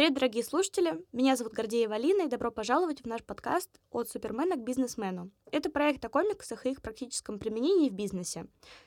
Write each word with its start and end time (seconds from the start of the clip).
Привет, 0.00 0.14
дорогие 0.14 0.42
слушатели! 0.42 1.04
Меня 1.12 1.36
зовут 1.36 1.52
Гордеева 1.52 1.96
Алина, 1.96 2.22
и 2.22 2.26
добро 2.26 2.50
пожаловать 2.50 3.02
в 3.02 3.06
наш 3.06 3.22
подкаст 3.22 3.68
«От 3.90 4.08
супермена 4.08 4.56
к 4.56 4.64
бизнесмену». 4.64 5.30
Это 5.52 5.68
проект 5.68 6.02
о 6.02 6.08
комиксах 6.08 6.64
и 6.64 6.70
их 6.70 6.80
практическом 6.80 7.38
применении 7.38 7.90
в 7.90 7.92
бизнесе. 7.92 8.46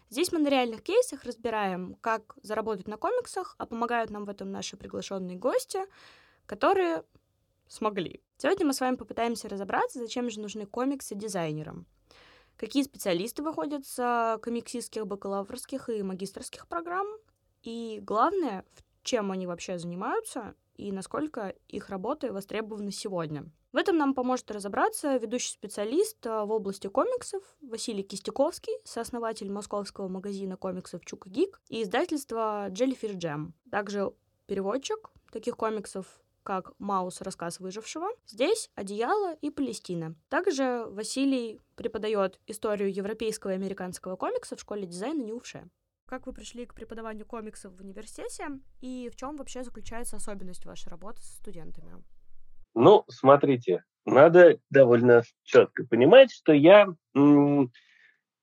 Здесь 0.10 0.32
мы 0.32 0.40
на 0.40 0.48
реальных 0.48 0.82
кейсах 0.82 1.24
разбираем, 1.24 1.98
как 2.02 2.36
заработать 2.42 2.88
на 2.88 2.98
комиксах, 2.98 3.54
а 3.60 3.68
помогают 3.68 4.10
нам 4.10 4.26
в 4.26 4.30
этом 4.30 4.52
наши 4.52 4.76
приглашенные 4.76 5.38
гости, 5.38 5.82
которые 6.48 7.04
смогли. 7.68 8.24
Сегодня 8.38 8.66
мы 8.66 8.74
с 8.74 8.82
вами 8.82 8.96
попытаемся 8.96 9.48
разобраться, 9.48 10.00
зачем 10.00 10.32
же 10.32 10.40
нужны 10.40 10.66
комиксы 10.66 11.14
дизайнерам. 11.14 11.86
Какие 12.58 12.82
специалисты 12.82 13.44
выходят 13.44 13.86
с 13.86 14.40
комиксистских, 14.42 15.06
бакалаврских 15.06 15.90
и 15.90 16.02
магистрских 16.02 16.68
программ, 16.68 17.06
и 17.62 18.00
главное, 18.02 18.66
чем 19.04 19.32
они 19.32 19.48
вообще 19.48 19.78
занимаются 19.78 20.56
и 20.76 20.92
насколько 20.92 21.54
их 21.68 21.90
работы 21.90 22.32
востребованы 22.32 22.92
сегодня. 22.92 23.46
В 23.72 23.78
этом 23.78 23.98
нам 23.98 24.14
поможет 24.14 24.52
разобраться 24.52 25.18
ведущий 25.18 25.52
специалист 25.52 26.24
э, 26.26 26.44
в 26.44 26.52
области 26.52 26.88
комиксов 26.88 27.44
Василий 27.62 28.04
Кистяковский, 28.04 28.74
сооснователь 28.84 29.52
московского 29.52 30.08
магазина 30.08 30.58
комиксов 30.58 31.04
Чука 31.06 31.30
Гик 31.30 31.60
и 31.70 31.82
издательства 31.82 32.70
Jellyfish 32.70 33.16
Jam. 33.18 33.52
Также 33.72 34.14
переводчик 34.46 35.10
таких 35.32 35.58
комиксов 35.58 36.06
как 36.44 36.74
«Маус. 36.78 37.22
Рассказ 37.22 37.60
выжившего». 37.60 38.10
Здесь 38.28 38.70
«Одеяло» 38.76 39.34
и 39.36 39.50
«Палестина». 39.50 40.16
Также 40.30 40.86
Василий 40.90 41.60
преподает 41.76 42.40
историю 42.46 42.94
европейского 42.94 43.52
и 43.52 43.56
американского 43.56 44.18
комикса 44.18 44.56
в 44.56 44.60
школе 44.60 44.86
дизайна 44.86 45.24
Ньюше. 45.24 45.70
Как 46.14 46.28
вы 46.28 46.34
пришли 46.34 46.68
к 46.68 46.76
преподаванию 46.76 47.26
комиксов 47.26 47.74
в 47.74 47.82
университете 47.82 48.60
и 48.82 49.10
в 49.12 49.16
чем 49.16 49.36
вообще 49.36 49.64
заключается 49.64 50.18
особенность 50.18 50.64
вашей 50.64 50.90
работы 50.90 51.24
с 51.24 51.38
студентами? 51.38 51.92
Ну, 52.76 53.04
смотрите, 53.08 53.84
надо 54.06 54.60
довольно 54.70 55.24
четко 55.42 55.88
понимать, 55.88 56.32
что 56.32 56.54
я 56.54 56.86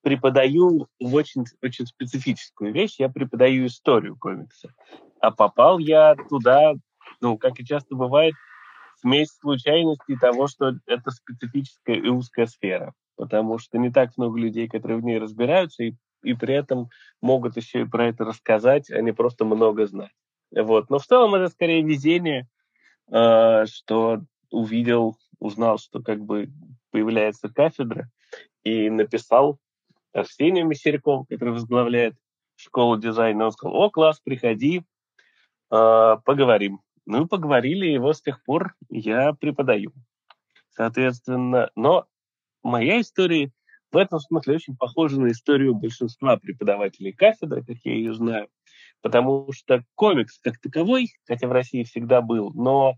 преподаю 0.02 0.88
в 0.98 1.14
очень, 1.14 1.44
очень 1.62 1.86
специфическую 1.86 2.72
вещь. 2.72 2.96
Я 2.98 3.08
преподаю 3.08 3.66
историю 3.66 4.18
комикса. 4.18 4.74
А 5.20 5.30
попал 5.30 5.78
я 5.78 6.16
туда, 6.28 6.72
ну, 7.20 7.38
как 7.38 7.60
и 7.60 7.64
часто 7.64 7.94
бывает, 7.94 8.34
смесь 8.96 9.30
случайностей 9.38 10.16
того, 10.16 10.48
что 10.48 10.72
это 10.86 11.12
специфическая 11.12 11.94
и 11.94 12.08
узкая 12.08 12.46
сфера. 12.46 12.94
Потому 13.14 13.58
что 13.58 13.78
не 13.78 13.92
так 13.92 14.10
много 14.16 14.40
людей, 14.40 14.68
которые 14.68 14.98
в 14.98 15.04
ней 15.04 15.20
разбираются, 15.20 15.84
и 15.84 15.94
и 16.22 16.34
при 16.34 16.54
этом 16.54 16.88
могут 17.20 17.56
еще 17.56 17.82
и 17.82 17.86
про 17.86 18.08
это 18.08 18.24
рассказать, 18.24 18.90
а 18.90 19.00
не 19.00 19.12
просто 19.12 19.44
много 19.44 19.86
знать. 19.86 20.12
Вот. 20.54 20.90
Но 20.90 20.98
в 20.98 21.06
целом 21.06 21.34
это 21.34 21.48
скорее 21.48 21.82
везение, 21.82 22.48
э, 23.10 23.66
что 23.66 24.22
увидел, 24.50 25.16
узнал, 25.38 25.78
что 25.78 26.02
как 26.02 26.20
бы 26.20 26.50
появляется 26.90 27.48
кафедра, 27.48 28.10
и 28.64 28.90
написал 28.90 29.58
Арсению 30.12 30.66
Мессерякову, 30.66 31.24
который 31.28 31.54
возглавляет 31.54 32.14
школу 32.56 32.98
дизайна. 32.98 33.46
Он 33.46 33.52
сказал, 33.52 33.76
о, 33.76 33.90
класс, 33.90 34.20
приходи, 34.22 34.82
э, 35.70 36.16
поговорим. 36.24 36.80
Ну, 37.06 37.26
поговорили, 37.26 37.86
и 37.86 37.98
вот 37.98 38.16
с 38.16 38.22
тех 38.22 38.42
пор 38.44 38.74
я 38.88 39.32
преподаю. 39.32 39.92
Соответственно, 40.70 41.70
но 41.74 42.06
моя 42.62 43.00
история 43.00 43.50
в 43.92 43.96
этом 43.96 44.20
смысле 44.20 44.56
очень 44.56 44.76
похоже 44.76 45.20
на 45.20 45.30
историю 45.30 45.74
большинства 45.74 46.36
преподавателей 46.36 47.12
кафедры, 47.12 47.64
как 47.64 47.76
я 47.84 47.92
ее 47.92 48.14
знаю, 48.14 48.48
потому 49.02 49.48
что 49.52 49.82
комикс 49.94 50.38
как 50.38 50.58
таковой, 50.58 51.08
хотя 51.26 51.48
в 51.48 51.52
России 51.52 51.82
всегда 51.82 52.20
был, 52.20 52.52
но 52.54 52.94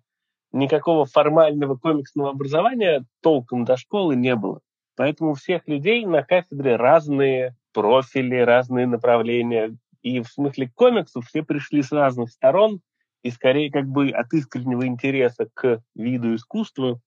никакого 0.53 1.06
формального 1.06 1.76
комиксного 1.76 2.30
образования 2.30 3.04
толком 3.22 3.64
до 3.64 3.76
школы 3.76 4.16
не 4.16 4.36
было. 4.36 4.60
Поэтому 4.97 5.30
у 5.30 5.34
всех 5.34 5.66
людей 5.66 6.04
на 6.04 6.22
кафедре 6.22 6.76
разные 6.76 7.56
профили, 7.72 8.36
разные 8.36 8.86
направления. 8.86 9.76
И 10.03 10.20
в 10.20 10.28
смысле 10.28 10.70
комиксов 10.74 11.26
все 11.26 11.42
пришли 11.42 11.82
с 11.82 11.92
разных 11.92 12.30
сторон, 12.30 12.80
и 13.22 13.30
скорее 13.30 13.70
как 13.70 13.86
бы 13.86 14.10
от 14.10 14.32
искреннего 14.32 14.86
интереса 14.86 15.48
к 15.54 15.82
виду 15.94 16.34
искусства, 16.34 17.00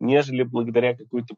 нежели 0.00 0.42
благодаря 0.42 0.96
какой-то 0.96 1.36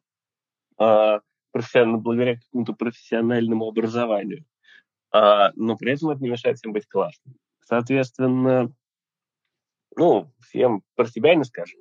э, 0.81 1.21
профессионально, 1.55 1.99
благодаря 1.99 2.35
какому-то 2.37 2.73
профессиональному 2.73 3.69
образованию. 3.69 4.45
А, 5.13 5.53
но 5.55 5.77
при 5.77 5.93
этом 5.93 6.11
это 6.11 6.21
не 6.21 6.29
мешает 6.29 6.59
всем 6.59 6.73
быть 6.73 6.89
классным. 6.89 7.37
Соответственно, 7.61 8.75
ну, 9.97 10.33
всем 10.41 10.83
про 10.97 11.07
себя 11.07 11.37
не 11.37 11.45
скажу, 11.45 11.79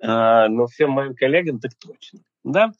а, 0.00 0.46
но 0.48 0.68
всем 0.68 0.92
моим 0.92 1.16
коллегам 1.16 1.58
так 1.58 1.72
точно, 1.74 2.20
да. 2.44 2.70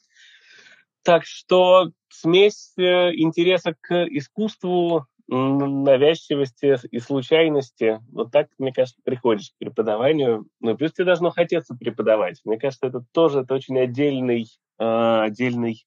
Так 1.03 1.25
что 1.25 1.91
смесь 2.09 2.73
э, 2.77 3.13
интереса 3.15 3.75
к 3.79 4.05
искусству, 4.05 5.05
навязчивости 5.27 6.77
и 6.89 6.99
случайности, 6.99 7.99
вот 8.11 8.31
так, 8.31 8.47
мне 8.57 8.73
кажется, 8.73 9.01
приходишь 9.03 9.51
к 9.51 9.57
преподаванию. 9.59 10.47
Ну, 10.59 10.75
плюс 10.75 10.93
тебе 10.93 11.05
должно 11.05 11.29
хотеться 11.29 11.75
преподавать. 11.75 12.41
Мне 12.45 12.57
кажется, 12.57 12.87
это 12.87 13.03
тоже 13.11 13.41
это 13.41 13.53
очень 13.53 13.77
отдельный, 13.77 14.47
э, 14.79 15.21
отдельный 15.21 15.85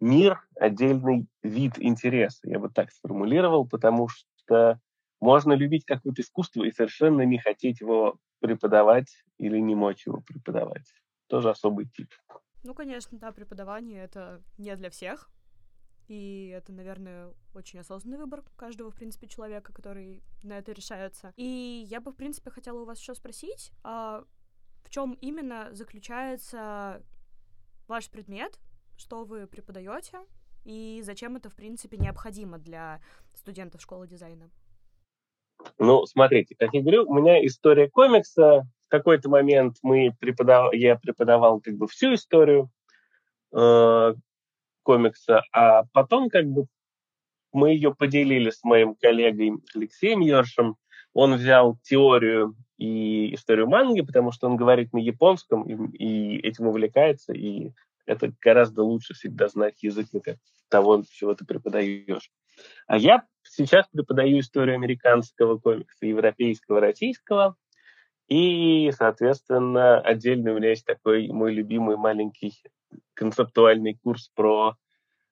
мир– 0.00 0.46
отдельный 0.56 1.26
вид 1.42 1.74
интереса, 1.78 2.48
я 2.48 2.58
бы 2.58 2.68
так 2.68 2.90
сформулировал, 2.90 3.66
потому 3.66 4.08
что 4.08 4.80
можно 5.20 5.52
любить 5.52 5.84
какое-то 5.84 6.22
искусство 6.22 6.64
и 6.64 6.72
совершенно 6.72 7.22
не 7.22 7.38
хотеть 7.38 7.80
его 7.80 8.18
преподавать 8.40 9.24
или 9.38 9.58
не 9.58 9.74
мочь 9.74 10.06
его 10.06 10.20
преподавать. 10.20 10.86
Тоже 11.28 11.50
особый 11.50 11.86
тип. 11.86 12.12
Ну, 12.62 12.74
конечно, 12.74 13.18
да, 13.18 13.32
преподавание— 13.32 14.02
это 14.04 14.42
не 14.58 14.74
для 14.76 14.90
всех. 14.90 15.30
И 16.08 16.48
это, 16.54 16.72
наверное, 16.72 17.32
очень 17.54 17.80
осознанный 17.80 18.18
выбор 18.18 18.44
каждого, 18.56 18.90
в 18.90 18.94
принципе, 18.94 19.26
человека, 19.26 19.72
который 19.72 20.22
на 20.42 20.58
это 20.58 20.72
решается. 20.72 21.32
И 21.36 21.84
я 21.88 22.00
бы, 22.00 22.12
в 22.12 22.16
принципе, 22.16 22.50
хотела 22.50 22.80
у 22.80 22.84
вас 22.84 23.00
еще 23.00 23.14
спросить, 23.14 23.72
а 23.82 24.24
в 24.84 24.90
чем 24.90 25.14
именно 25.20 25.70
заключается 25.72 27.02
ваш 27.88 28.08
предмет, 28.08 28.60
что 28.96 29.24
вы 29.24 29.46
преподаете 29.46 30.18
и 30.64 31.00
зачем 31.04 31.36
это, 31.36 31.48
в 31.48 31.54
принципе, 31.54 31.96
необходимо 31.96 32.58
для 32.58 33.00
студентов 33.34 33.80
школы 33.80 34.08
дизайна? 34.08 34.50
Ну, 35.78 36.06
смотрите, 36.06 36.54
как 36.58 36.74
я 36.74 36.80
говорю, 36.80 37.08
у 37.08 37.14
меня 37.14 37.44
история 37.46 37.88
комикса. 37.88 38.66
В 38.86 38.88
какой-то 38.88 39.28
момент 39.28 39.76
мы 39.82 40.12
преподав... 40.18 40.72
я 40.74 40.96
преподавал 40.96 41.60
как 41.60 41.74
бы 41.74 41.86
всю 41.86 42.14
историю 42.14 42.70
э, 43.52 44.14
комикса, 44.82 45.42
а 45.52 45.84
потом 45.92 46.28
как 46.28 46.46
бы 46.46 46.66
мы 47.52 47.70
ее 47.70 47.94
поделили 47.94 48.50
с 48.50 48.62
моим 48.64 48.94
коллегой 48.94 49.52
Алексеем 49.74 50.20
Йоршем. 50.20 50.76
Он 51.14 51.34
взял 51.34 51.78
теорию 51.82 52.54
и 52.76 53.34
историю 53.34 53.68
манги, 53.68 54.02
потому 54.02 54.32
что 54.32 54.46
он 54.48 54.56
говорит 54.56 54.92
на 54.92 54.98
японском 54.98 55.62
и, 55.62 55.96
и 55.96 56.38
этим 56.38 56.66
увлекается, 56.66 57.32
и 57.32 57.72
это 58.06 58.32
гораздо 58.40 58.82
лучше 58.82 59.14
всегда 59.14 59.48
знать 59.48 59.82
язык 59.82 60.08
того, 60.68 61.02
чего 61.10 61.34
ты 61.34 61.44
преподаешь. 61.44 62.30
А 62.86 62.96
я 62.96 63.24
сейчас 63.44 63.86
преподаю 63.88 64.40
историю 64.40 64.76
американского 64.76 65.58
комикса, 65.58 66.06
европейского, 66.06 66.80
российского. 66.80 67.56
И, 68.28 68.90
соответственно, 68.96 70.00
отдельно 70.00 70.52
у 70.52 70.56
меня 70.56 70.70
есть 70.70 70.84
такой 70.84 71.28
мой 71.28 71.52
любимый 71.52 71.96
маленький 71.96 72.54
концептуальный 73.14 73.94
курс 73.94 74.30
про 74.34 74.76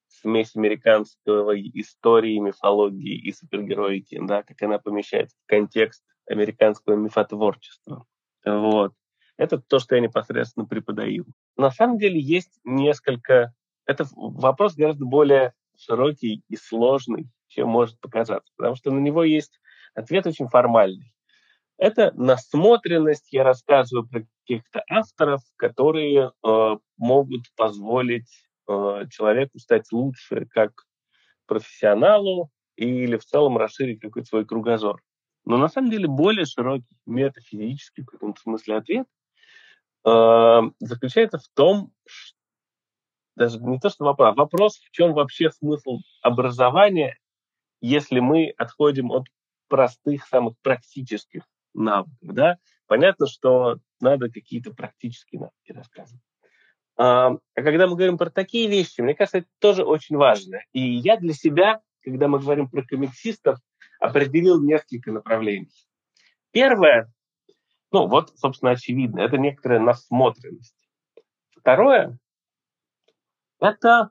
смесь 0.06 0.54
американского 0.54 1.58
истории, 1.58 2.38
мифологии 2.38 3.16
и 3.16 3.32
супергероики, 3.32 4.20
да, 4.22 4.42
как 4.42 4.62
она 4.62 4.78
помещается 4.78 5.36
в 5.42 5.48
контекст 5.48 6.04
американского 6.26 6.94
мифотворчества. 6.94 8.06
Вот. 8.44 8.92
Это 9.36 9.58
то, 9.58 9.80
что 9.80 9.96
я 9.96 10.00
непосредственно 10.00 10.66
преподаю. 10.66 11.26
На 11.56 11.70
самом 11.70 11.98
деле 11.98 12.20
есть 12.20 12.58
несколько... 12.64 13.52
Это 13.86 14.06
вопрос 14.14 14.74
гораздо 14.74 15.04
более 15.04 15.52
широкий 15.76 16.42
и 16.48 16.56
сложный, 16.56 17.28
чем 17.48 17.68
может 17.68 18.00
показаться, 18.00 18.52
потому 18.56 18.76
что 18.76 18.90
на 18.90 18.98
него 18.98 19.24
есть 19.24 19.60
ответ 19.94 20.26
очень 20.26 20.48
формальный. 20.48 21.12
Это 21.76 22.12
насмотренность, 22.14 23.32
я 23.32 23.42
рассказываю 23.42 24.08
про 24.08 24.22
каких-то 24.40 24.82
авторов, 24.88 25.42
которые 25.56 26.30
э, 26.46 26.76
могут 26.96 27.42
позволить 27.56 28.30
э, 28.68 29.06
человеку 29.10 29.58
стать 29.58 29.90
лучше 29.90 30.46
как 30.46 30.72
профессионалу 31.46 32.50
или 32.76 33.16
в 33.16 33.24
целом 33.24 33.58
расширить 33.58 34.00
какой-то 34.00 34.28
свой 34.28 34.46
кругозор. 34.46 35.02
Но 35.44 35.58
на 35.58 35.68
самом 35.68 35.90
деле 35.90 36.06
более 36.08 36.46
широкий 36.46 36.96
метафизический 37.06 38.02
в 38.02 38.06
каком-то 38.06 38.40
смысле 38.40 38.76
ответ 38.76 39.06
заключается 40.04 41.38
в 41.38 41.48
том, 41.54 41.92
что, 42.06 42.36
даже 43.36 43.58
не 43.58 43.78
то, 43.78 43.88
что 43.88 44.04
вопрос, 44.04 44.28
а 44.28 44.34
вопрос, 44.34 44.76
в 44.76 44.90
чем 44.90 45.12
вообще 45.14 45.50
смысл 45.50 45.98
образования, 46.22 47.18
если 47.80 48.20
мы 48.20 48.54
отходим 48.56 49.10
от 49.10 49.26
простых, 49.68 50.26
самых 50.26 50.56
практических 50.62 51.42
навыков, 51.74 52.16
да, 52.20 52.58
понятно, 52.86 53.26
что 53.26 53.78
надо 54.00 54.30
какие-то 54.30 54.72
практические 54.72 55.40
навыки 55.40 55.72
рассказывать. 55.72 56.22
А, 56.96 57.30
а 57.32 57.62
когда 57.62 57.86
мы 57.86 57.96
говорим 57.96 58.18
про 58.18 58.30
такие 58.30 58.68
вещи, 58.68 59.00
мне 59.00 59.14
кажется, 59.14 59.38
это 59.38 59.48
тоже 59.58 59.84
очень 59.84 60.16
важно. 60.16 60.60
И 60.72 60.80
я 60.80 61.16
для 61.16 61.32
себя, 61.32 61.80
когда 62.02 62.28
мы 62.28 62.38
говорим 62.38 62.68
про 62.68 62.82
комиксистов, 62.82 63.58
определил 64.00 64.62
несколько 64.62 65.10
направлений. 65.10 65.72
Первое, 66.52 67.12
ну 67.94 68.08
вот, 68.08 68.36
собственно, 68.36 68.72
очевидно, 68.72 69.20
это 69.20 69.38
некоторая 69.38 69.78
насмотренность. 69.78 70.74
Второе, 71.56 72.18
это 73.60 74.10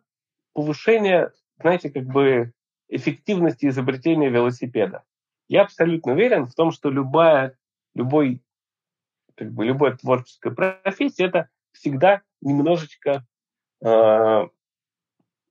повышение, 0.54 1.34
знаете, 1.60 1.92
как 1.92 2.06
бы 2.06 2.54
эффективности 2.88 3.66
изобретения 3.66 4.30
велосипеда. 4.30 5.04
Я 5.50 5.64
абсолютно 5.64 6.14
уверен 6.14 6.46
в 6.46 6.56
том, 6.56 6.72
что 6.72 6.90
любая, 6.90 7.58
любой, 7.94 8.42
как 9.36 9.52
бы, 9.52 9.66
любая 9.66 9.98
творческая 9.98 10.52
профессия– 10.56 11.26
это 11.26 11.50
всегда 11.74 12.22
немножечко 12.40 13.28
э, 13.84 14.48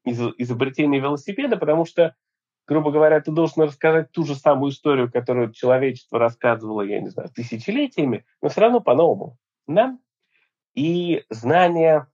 из, 0.07 0.21
изобретение 0.39 1.03
велосипеда, 1.03 1.59
потому 1.59 1.85
что, 1.85 2.17
грубо 2.73 2.91
говоря, 2.91 3.21
ты 3.21 3.31
должен 3.31 3.63
рассказать 3.63 4.11
ту 4.13 4.25
же 4.25 4.35
самую 4.35 4.73
историю, 4.73 5.11
которую 5.11 5.53
человечество 5.53 6.19
рассказывало, 6.19 6.83
я 6.83 7.01
не 7.01 7.09
знаю, 7.09 7.29
тысячелетиями, 7.31 8.25
но 8.41 8.49
все 8.49 8.63
равно 8.63 8.81
по-новому. 8.81 9.39
Да? 9.67 9.99
И 10.75 11.25
знание 11.31 12.07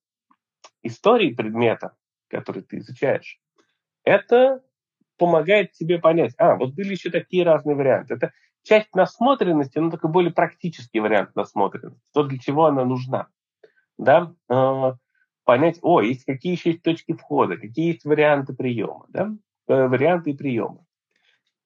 истории 0.83 1.33
предмета, 1.33 1.97
который 2.29 2.63
ты 2.63 2.79
изучаешь, 2.79 3.41
это 4.05 4.63
помогает 5.17 5.73
тебе 5.73 5.99
понять, 5.99 6.35
а, 6.39 6.57
вот 6.57 6.75
были 6.75 6.93
еще 6.93 7.11
такие 7.11 7.45
разные 7.45 7.75
варианты. 7.75 8.15
Это 8.15 8.33
часть 8.63 8.95
насмотренности, 8.95 9.79
но 9.79 9.91
такой 9.91 10.11
более 10.11 10.33
практический 10.33 11.01
вариант 11.01 11.35
насмотренности, 11.35 12.09
то, 12.13 12.23
для 12.23 12.39
чего 12.39 12.67
она 12.67 12.85
нужна 12.85 13.29
да, 13.99 14.33
э, 14.49 14.93
понять, 15.45 15.79
о, 15.83 16.01
есть 16.01 16.25
какие 16.25 16.53
еще 16.53 16.71
есть 16.71 16.83
точки 16.83 17.13
входа, 17.13 17.57
какие 17.57 17.89
есть 17.89 18.05
варианты 18.05 18.55
приема, 18.55 19.07
да, 19.09 19.33
варианты 19.69 20.35
приема. 20.35 20.85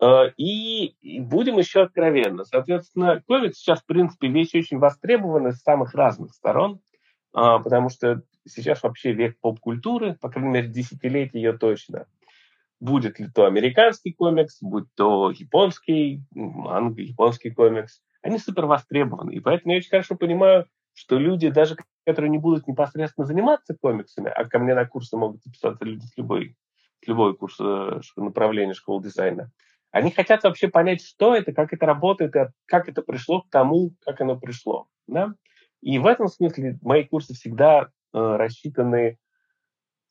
Э, 0.03 0.31
и, 0.37 0.87
и 1.01 1.21
будем 1.21 1.59
еще 1.59 1.83
откровенно. 1.83 2.45
Соответственно, 2.45 3.23
комикс 3.27 3.59
сейчас, 3.59 3.83
в 3.83 3.87
принципе, 3.87 4.29
вещь 4.29 4.55
очень 4.55 4.79
востребована 4.79 5.53
с 5.53 5.63
самых 5.63 5.95
разных 5.95 6.35
сторон, 6.35 6.81
э, 7.37 7.41
потому 7.63 7.89
что 7.89 8.23
сейчас 8.47 8.83
вообще 8.83 9.13
век 9.13 9.39
поп-культуры, 9.41 10.15
по 10.21 10.29
крайней 10.29 10.51
мере, 10.51 10.69
десятилетие 10.69 11.43
ее 11.43 11.53
точно. 11.57 12.07
Будет 12.81 13.21
ли 13.21 13.29
то 13.33 13.45
американский 13.45 14.13
комикс, 14.13 14.59
будь 14.61 14.93
то 14.97 15.31
японский, 15.31 16.25
англо-японский 16.35 17.51
комикс, 17.51 18.03
они 18.23 18.39
супер 18.39 18.67
востребованы. 18.67 19.31
И 19.31 19.41
поэтому 19.41 19.73
я 19.73 19.79
очень 19.79 19.91
хорошо 19.91 20.17
понимаю, 20.17 20.67
что 20.95 21.17
люди, 21.17 21.49
даже 21.49 21.77
которые 22.05 22.31
не 22.31 22.39
будут 22.39 22.67
непосредственно 22.67 23.25
заниматься 23.25 23.77
комиксами, 23.81 24.31
а 24.31 24.45
ко 24.47 24.59
мне 24.59 24.75
на 24.75 24.85
курсы 24.85 25.17
могут 25.17 25.45
записаться 25.45 25.85
люди 25.85 26.05
с 26.05 26.17
любой, 26.17 26.57
любой 27.07 27.37
курс 27.37 27.57
э, 27.61 28.01
направления 28.17 28.75
школы 28.75 29.03
дизайна, 29.03 29.51
они 29.91 30.11
хотят 30.11 30.43
вообще 30.43 30.69
понять, 30.69 31.03
что 31.03 31.35
это, 31.35 31.53
как 31.53 31.73
это 31.73 31.87
работает, 31.87 32.33
как 32.67 32.89
это 32.89 33.03
пришло 33.03 33.43
к 33.43 33.51
тому, 33.51 33.93
как 34.01 34.21
оно 34.21 34.39
пришло. 34.39 34.87
Да? 35.07 35.35
И 35.83 35.99
в 35.99 36.07
этом 36.07 36.29
смысле 36.29 36.79
мои 36.81 37.05
курсы 37.05 37.35
всегда 37.35 37.83
э, 37.83 37.87
рассчитаны 38.13 39.19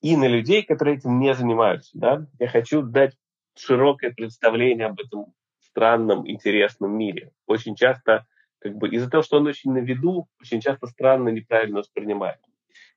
и 0.02 0.16
на 0.16 0.28
людей, 0.28 0.64
которые 0.64 0.98
этим 0.98 1.20
не 1.20 1.34
занимаются. 1.34 1.92
Да? 1.94 2.28
Я 2.40 2.48
хочу 2.48 2.84
дать 2.84 3.16
широкое 3.58 4.12
представление 4.12 4.88
об 4.88 5.00
этом 5.00 5.34
странном, 5.60 6.30
интересном 6.30 6.96
мире. 6.98 7.32
Очень 7.48 7.76
часто 7.76 8.26
как 8.60 8.76
бы 8.76 8.90
из-за 8.90 9.10
того, 9.10 9.24
что 9.24 9.38
он 9.38 9.48
очень 9.48 9.72
на 9.72 9.80
виду, 9.80 10.28
очень 10.40 10.62
часто 10.62 10.88
странно, 10.88 11.30
неправильно 11.30 11.80
воспринимаем. 11.80 12.38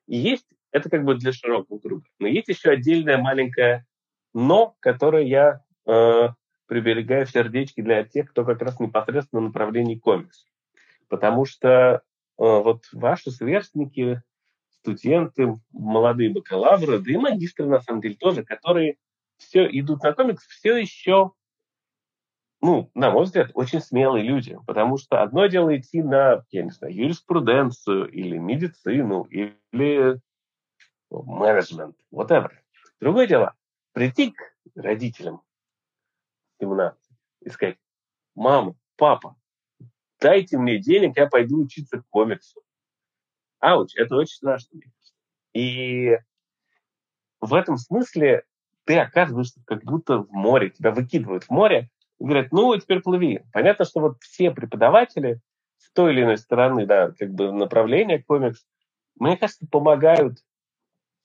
И 0.07 0.17
есть, 0.17 0.47
это 0.75 0.91
как 0.91 1.05
бы 1.05 1.15
для 1.15 1.33
широкого 1.33 1.79
круга. 1.79 2.05
Но 2.19 2.27
есть 2.27 2.49
еще 2.49 2.71
отдельное 2.71 3.17
маленькое 3.17 3.87
«но», 4.35 4.75
которое 4.81 5.23
я 5.25 5.61
э, 5.87 6.29
приберегаю 6.67 7.27
в 7.27 7.31
сердечке 7.31 7.81
для 7.83 8.03
тех, 8.03 8.31
кто 8.31 8.45
как 8.45 8.61
раз 8.61 8.81
непосредственно 8.81 9.43
на 9.43 9.47
направлении 9.49 9.95
комикс. 9.95 10.47
Потому 11.09 11.45
что 11.45 11.69
э, 11.69 12.01
вот 12.39 12.87
ваши 12.93 13.31
сверстники, 13.31 14.21
студенты, 14.71 15.57
молодые 15.71 16.31
бакалавры, 16.31 16.99
да 16.99 17.13
и 17.13 17.17
магистры, 17.17 17.67
на 17.67 17.81
самом 17.81 18.01
деле, 18.01 18.17
тоже, 18.17 18.43
которые 18.43 18.97
все 19.37 19.69
идут 19.71 20.03
на 20.03 20.13
комикс, 20.13 20.45
все 20.45 20.77
еще 20.77 21.31
ну, 22.61 22.91
на 22.95 23.11
мой 23.11 23.25
взгляд, 23.25 23.51
очень 23.53 23.81
смелые 23.81 24.25
люди, 24.25 24.59
потому 24.67 24.97
что 24.97 25.21
одно 25.21 25.47
дело 25.47 25.77
идти 25.77 26.03
на, 26.03 26.45
я 26.51 26.63
не 26.63 26.71
знаю, 26.71 26.95
юриспруденцию 26.95 28.09
или 28.11 28.39
медицину 28.39 29.25
или 29.25 30.19
менеджмент, 31.11 31.97
whatever. 32.13 32.51
Другое 33.01 33.27
дело, 33.27 33.55
прийти 33.93 34.33
к 34.33 34.41
родителям 34.75 35.43
17 36.61 36.99
и 37.43 37.51
сказать, 37.51 37.79
мама, 38.35 38.75
папа, 38.97 39.37
дайте 40.21 40.59
мне 40.59 40.79
денег, 40.79 41.17
я 41.17 41.27
пойду 41.27 41.63
учиться 41.63 42.03
комиксу. 42.11 42.63
Ауч, 43.61 43.95
это 43.97 44.17
очень 44.17 44.37
страшно. 44.37 44.81
И 45.53 46.19
в 47.41 47.55
этом 47.55 47.77
смысле 47.77 48.45
ты 48.85 48.99
оказываешься 48.99 49.63
как 49.67 49.85
будто 49.85 50.19
в 50.19 50.31
море, 50.31 50.71
тебя 50.71 50.91
выкидывают 50.91 51.45
в 51.45 51.51
море, 51.51 51.91
говорят, 52.19 52.53
ну, 52.53 52.77
теперь 52.79 53.01
плыви. 53.01 53.45
Понятно, 53.53 53.85
что 53.85 54.01
вот 54.01 54.17
все 54.21 54.51
преподаватели 54.51 55.41
с 55.79 55.91
той 55.93 56.13
или 56.13 56.23
иной 56.23 56.39
стороны, 56.39 56.87
да, 56.87 57.13
как 57.13 57.31
бы 57.31 57.53
направления 57.53 58.23
комикс, 58.23 58.67
мне 59.17 59.37
кажется, 59.37 59.67
помогают 59.71 60.39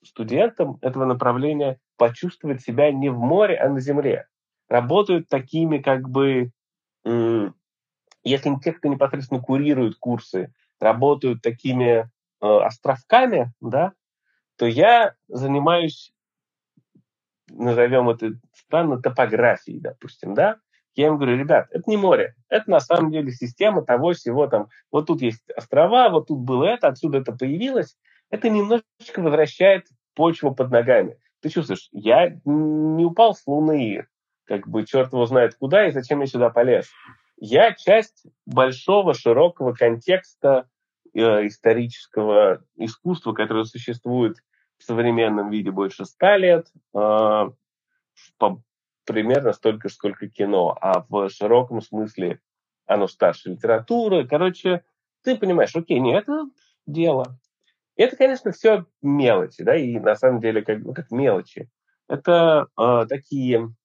студентам 0.04 0.78
этого 0.82 1.06
направления 1.06 1.80
почувствовать 1.98 2.62
себя 2.62 2.92
не 2.92 3.10
в 3.10 3.20
море, 3.20 3.58
а 3.58 3.70
на 3.70 3.80
земле. 3.80 4.28
Работают 4.68 5.28
такими, 5.28 5.80
как 5.80 6.10
бы, 6.10 6.52
если 7.04 8.56
те, 8.64 8.74
кто 8.74 8.88
непосредственно 8.88 9.42
курирует 9.42 9.96
курсы, 9.98 10.54
работают 10.80 11.42
такими 11.42 12.10
э, 12.42 12.48
островками, 12.48 13.52
да, 13.60 13.94
то 14.58 14.66
я 14.66 15.16
занимаюсь, 15.28 16.14
назовем 17.50 18.10
это 18.10 18.34
странно, 18.54 19.02
топографией, 19.02 19.80
допустим, 19.80 20.36
да, 20.36 20.60
я 20.96 21.08
им 21.08 21.18
говорю, 21.18 21.38
ребят, 21.38 21.68
это 21.72 21.84
не 21.88 21.98
море, 21.98 22.36
это 22.50 22.70
на 22.70 22.80
самом 22.80 23.12
деле 23.12 23.32
система 23.32 23.84
того 23.84 24.14
всего 24.14 24.48
там. 24.48 24.68
Вот 24.92 25.08
тут 25.08 25.22
есть 25.22 25.44
острова, 25.56 26.10
вот 26.10 26.28
тут 26.28 26.40
было 26.40 26.66
это, 26.66 26.90
отсюда 26.90 27.20
это 27.20 27.32
появилось. 27.32 27.98
Это 28.30 28.50
немножечко 28.50 29.22
возвращает 29.22 29.88
почву 30.16 30.54
под 30.54 30.72
ногами. 30.72 31.18
Ты 31.42 31.50
чувствуешь, 31.50 31.90
я 31.92 32.30
не 32.46 33.06
упал 33.06 33.34
с 33.34 33.46
Луны, 33.48 34.08
как 34.46 34.68
бы 34.68 34.86
черт 34.86 35.14
его 35.14 35.26
знает 35.26 35.56
куда 35.56 35.88
и 35.88 35.92
зачем 35.92 36.20
я 36.22 36.28
сюда 36.28 36.50
полез. 36.50 36.90
Я 37.38 37.74
часть 37.74 38.26
большого, 38.46 39.14
широкого 39.14 39.74
контекста 39.74 40.68
э, 41.14 41.48
исторического 41.48 42.62
искусства, 42.76 43.34
которое 43.34 43.64
существует 43.64 44.38
в 44.78 44.84
современном 44.84 45.50
виде 45.50 45.72
больше 45.72 46.06
ста 46.06 46.38
лет, 46.38 46.68
э, 46.94 47.50
по 48.38 48.62
примерно 49.06 49.54
столько, 49.54 49.90
сколько 49.90 50.28
кино, 50.28 50.78
а 50.80 51.06
в 51.08 51.30
широком 51.30 51.82
смысле 51.82 52.40
оно 52.86 53.08
старше 53.08 53.50
литературы. 53.50 54.28
Короче, 54.28 54.84
ты 55.24 55.36
понимаешь, 55.36 55.76
окей, 55.76 56.00
нет, 56.00 56.24
это 56.24 56.50
дело. 56.86 57.40
Это, 58.00 58.16
конечно, 58.16 58.54
все 58.54 58.86
мелочи, 59.02 59.62
да, 59.62 59.76
и 59.76 60.00
на 60.00 60.16
самом 60.16 60.40
деле 60.40 60.64
как, 60.64 60.80
ну, 60.80 60.94
как 60.94 61.12
мелочи. 61.12 61.70
Это 62.08 62.68
э, 62.80 63.06
такие... 63.10 63.76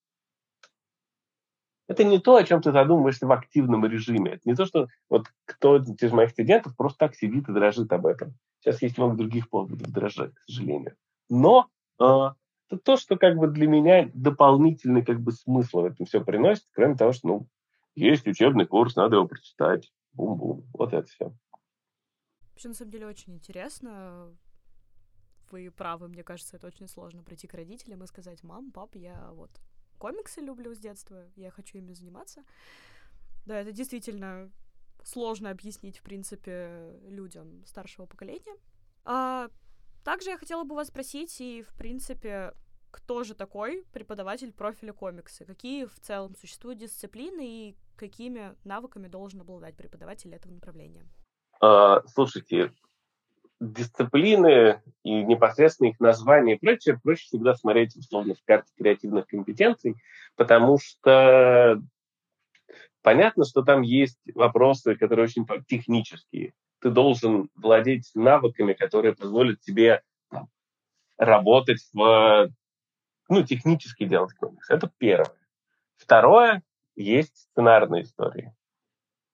Это 1.88 2.04
не 2.04 2.20
то, 2.20 2.36
о 2.36 2.44
чем 2.44 2.62
ты 2.62 2.70
задумываешься 2.70 3.26
в 3.26 3.32
активном 3.32 3.84
режиме. 3.84 4.34
Это 4.34 4.42
не 4.44 4.54
то, 4.54 4.66
что 4.66 4.86
вот 5.10 5.26
кто 5.44 5.78
из 5.78 6.12
моих 6.12 6.30
студентов 6.30 6.76
просто 6.76 6.98
так 7.00 7.16
сидит 7.16 7.48
и 7.48 7.52
дрожит 7.52 7.92
об 7.92 8.06
этом. 8.06 8.34
Сейчас 8.60 8.82
есть 8.82 8.98
много 8.98 9.16
других 9.16 9.50
поводов 9.50 9.80
дрожать, 9.80 10.32
к 10.32 10.42
сожалению. 10.46 10.94
Но 11.28 11.66
э, 12.00 12.04
это 12.04 12.80
то, 12.80 12.96
что 12.96 13.16
как 13.16 13.36
бы 13.36 13.48
для 13.48 13.66
меня 13.66 14.08
дополнительный 14.14 15.04
как 15.04 15.20
бы 15.20 15.32
смысл 15.32 15.80
в 15.80 15.86
этом 15.86 16.06
все 16.06 16.24
приносит, 16.24 16.66
кроме 16.72 16.94
того, 16.94 17.12
что, 17.12 17.26
ну, 17.26 17.48
есть 17.96 18.28
учебный 18.28 18.66
курс, 18.66 18.94
надо 18.94 19.16
его 19.16 19.26
прочитать. 19.26 19.92
Бум-бум. 20.12 20.68
Вот 20.72 20.92
это 20.94 21.08
все. 21.08 21.34
Вообще, 22.54 22.68
на 22.68 22.74
самом 22.74 22.92
деле, 22.92 23.08
очень 23.08 23.34
интересно. 23.34 24.32
Вы 25.50 25.72
правы, 25.72 26.06
мне 26.06 26.22
кажется, 26.22 26.56
это 26.56 26.68
очень 26.68 26.86
сложно 26.86 27.24
прийти 27.24 27.48
к 27.48 27.54
родителям 27.54 28.04
и 28.04 28.06
сказать, 28.06 28.44
мам, 28.44 28.70
пап, 28.70 28.94
я 28.94 29.32
вот 29.32 29.50
комиксы 29.98 30.40
люблю 30.40 30.72
с 30.72 30.78
детства, 30.78 31.28
я 31.34 31.50
хочу 31.50 31.78
ими 31.78 31.92
заниматься. 31.92 32.44
Да, 33.44 33.60
это 33.60 33.72
действительно 33.72 34.52
сложно 35.02 35.50
объяснить, 35.50 35.98
в 35.98 36.02
принципе, 36.02 36.96
людям 37.08 37.64
старшего 37.66 38.06
поколения. 38.06 38.56
А, 39.04 39.50
также 40.04 40.30
я 40.30 40.38
хотела 40.38 40.62
бы 40.62 40.76
вас 40.76 40.88
спросить, 40.88 41.40
и, 41.40 41.62
в 41.62 41.74
принципе, 41.74 42.54
кто 42.92 43.24
же 43.24 43.34
такой 43.34 43.84
преподаватель 43.92 44.52
профиля 44.52 44.92
комиксы? 44.92 45.44
Какие 45.44 45.86
в 45.86 45.98
целом 45.98 46.36
существуют 46.36 46.78
дисциплины 46.78 47.70
и 47.70 47.76
какими 47.96 48.54
навыками 48.64 49.08
должен 49.08 49.40
обладать 49.40 49.76
преподаватель 49.76 50.32
этого 50.32 50.52
направления? 50.52 51.04
А, 51.60 52.02
слушайте, 52.06 52.72
дисциплины 53.60 54.82
и 55.02 55.22
непосредственно 55.24 55.88
их 55.88 56.00
название 56.00 56.56
и 56.56 56.58
прочее 56.58 56.98
проще 57.02 57.26
всегда 57.26 57.54
смотреть 57.54 57.96
условно 57.96 58.34
в 58.34 58.44
карте 58.44 58.72
креативных 58.76 59.26
компетенций, 59.26 59.96
потому 60.36 60.78
что 60.78 61.80
понятно, 63.02 63.44
что 63.44 63.62
там 63.62 63.82
есть 63.82 64.18
вопросы, 64.34 64.96
которые 64.96 65.24
очень 65.24 65.46
технические. 65.66 66.52
Ты 66.80 66.90
должен 66.90 67.48
владеть 67.54 68.10
навыками, 68.14 68.74
которые 68.74 69.14
позволят 69.14 69.60
тебе 69.60 70.02
там, 70.30 70.48
работать 71.16 71.88
в 71.92 72.50
ну, 73.28 73.42
технически 73.42 74.04
делать 74.04 74.34
комикс. 74.34 74.68
Это 74.68 74.90
первое. 74.98 75.30
Второе, 75.96 76.62
есть 76.96 77.48
сценарные 77.50 78.02
истории. 78.02 78.54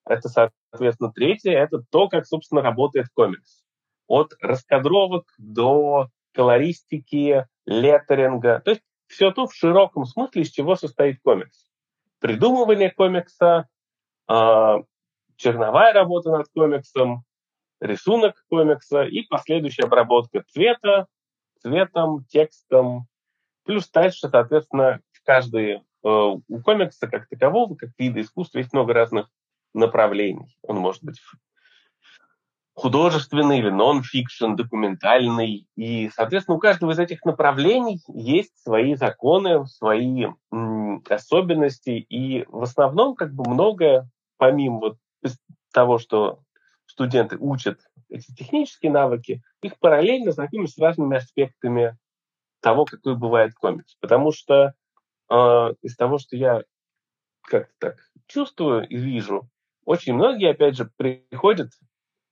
Это, 0.04 0.28
соответственно, 0.70 1.12
третье, 1.12 1.52
это 1.52 1.82
то, 1.90 2.08
как, 2.08 2.26
собственно, 2.26 2.62
работает 2.62 3.08
комикс 3.14 3.62
от 4.06 4.34
раскадровок 4.40 5.32
до 5.38 6.08
колористики, 6.32 7.46
леттеринга. 7.66 8.60
То 8.64 8.72
есть 8.72 8.82
все 9.06 9.30
то 9.30 9.46
в 9.46 9.54
широком 9.54 10.04
смысле, 10.04 10.42
из 10.42 10.50
чего 10.50 10.76
состоит 10.76 11.20
комикс. 11.22 11.66
Придумывание 12.20 12.90
комикса, 12.90 13.68
э, 14.28 14.76
черновая 15.36 15.92
работа 15.92 16.30
над 16.30 16.48
комиксом, 16.54 17.24
рисунок 17.80 18.34
комикса 18.48 19.02
и 19.02 19.22
последующая 19.22 19.84
обработка 19.84 20.42
цвета, 20.48 21.06
цветом, 21.60 22.24
текстом. 22.24 23.06
Плюс 23.64 23.88
дальше, 23.90 24.28
соответственно, 24.28 25.00
в 25.12 25.22
каждой, 25.24 25.72
э, 25.72 25.80
у 26.02 26.62
комикса 26.62 27.08
как 27.08 27.28
такового, 27.28 27.74
как 27.74 27.90
вида 27.98 28.20
искусства, 28.20 28.58
есть 28.58 28.72
много 28.72 28.92
разных 28.92 29.28
направлений. 29.74 30.56
Он 30.62 30.76
может 30.76 31.02
быть 31.02 31.20
художественный 32.74 33.58
или 33.58 33.68
нон-фикшн, 33.70 34.54
документальный. 34.54 35.66
И, 35.76 36.08
соответственно, 36.14 36.56
у 36.56 36.60
каждого 36.60 36.92
из 36.92 36.98
этих 36.98 37.24
направлений 37.24 38.00
есть 38.08 38.56
свои 38.62 38.94
законы, 38.94 39.66
свои 39.66 40.28
м, 40.50 41.02
особенности. 41.08 41.90
И 41.90 42.44
в 42.48 42.62
основном 42.62 43.14
как 43.14 43.34
бы 43.34 43.44
многое, 43.48 44.08
помимо 44.38 44.78
вот 44.78 44.96
того, 45.72 45.98
что 45.98 46.40
студенты 46.86 47.36
учат 47.38 47.80
эти 48.08 48.34
технические 48.34 48.92
навыки, 48.92 49.42
их 49.62 49.78
параллельно 49.78 50.32
знакомят 50.32 50.70
с 50.70 50.78
разными 50.78 51.16
аспектами 51.16 51.96
того, 52.60 52.84
какой 52.84 53.16
бывает 53.16 53.54
комикс. 53.54 53.94
Потому 54.00 54.32
что 54.32 54.72
э, 55.30 55.74
из 55.82 55.96
того, 55.96 56.18
что 56.18 56.36
я 56.36 56.62
как-то 57.42 57.72
так 57.78 57.96
чувствую 58.26 58.86
и 58.88 58.96
вижу, 58.96 59.48
очень 59.90 60.14
многие, 60.14 60.50
опять 60.50 60.76
же, 60.76 60.90
приходят 60.96 61.70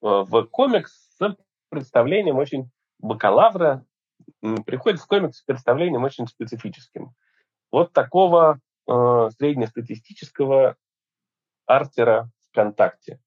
Э, 0.02 0.24
в 0.26 0.46
комикс 0.46 1.08
с 1.18 1.36
представлением 1.68 2.36
очень 2.36 2.70
бакалавра, 2.98 3.84
приходит 4.64 5.00
в 5.00 5.06
комикс 5.06 5.38
с 5.38 5.42
представлением 5.42 6.04
очень 6.04 6.26
специфическим. 6.26 7.14
Вот 7.70 7.92
такого 7.92 8.60
э, 8.86 9.28
среднестатистического 9.36 10.76
артера 11.66 12.30
ВКонтакте. 12.48 13.20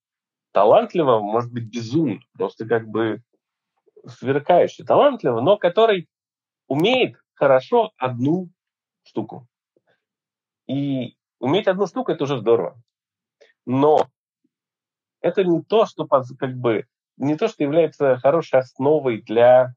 Талантливого, 0.52 1.20
может 1.20 1.52
быть, 1.52 1.64
безумно, 1.64 2.20
просто 2.34 2.66
как 2.66 2.88
бы 2.88 3.22
сверкающе 4.06 4.84
талантливо, 4.84 5.40
но 5.40 5.56
который 5.56 6.08
умеет 6.66 7.16
хорошо 7.34 7.92
одну 7.96 8.50
штуку. 9.04 9.46
И 10.66 11.16
уметь 11.38 11.68
одну 11.68 11.86
штуку– 11.86 12.12
это 12.12 12.24
уже 12.24 12.40
здорово. 12.40 12.80
Но 13.64 14.08
это 15.22 15.44
не 15.44 15.62
то, 15.62 15.86
что 15.86 16.06
как 16.06 16.54
бы 16.56 16.86
не 17.16 17.36
то, 17.36 17.48
что 17.48 17.62
является 17.62 18.16
хорошей 18.18 18.60
основой 18.60 19.22
для 19.22 19.74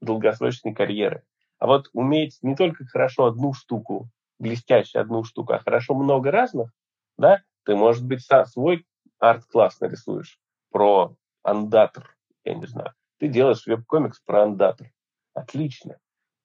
долгосрочной 0.00 0.74
карьеры. 0.74 1.22
А 1.58 1.66
вот 1.66 1.88
уметь 1.92 2.38
не 2.42 2.56
только 2.56 2.84
хорошо 2.84 3.26
одну 3.26 3.52
штуку, 3.52 4.08
блестяще 4.38 4.98
одну 4.98 5.24
штуку, 5.24 5.52
а 5.52 5.58
хорошо 5.60 5.94
много 5.94 6.30
разных, 6.30 6.70
да, 7.16 7.42
ты, 7.64 7.76
может 7.76 8.04
быть, 8.04 8.22
свой 8.46 8.86
арт-класс 9.18 9.80
нарисуешь 9.80 10.38
про 10.70 11.16
андатор, 11.42 12.16
я 12.44 12.54
не 12.54 12.66
знаю. 12.66 12.92
Ты 13.18 13.28
делаешь 13.28 13.66
веб-комикс 13.66 14.20
про 14.20 14.42
андатор. 14.42 14.90
Отлично. 15.34 15.98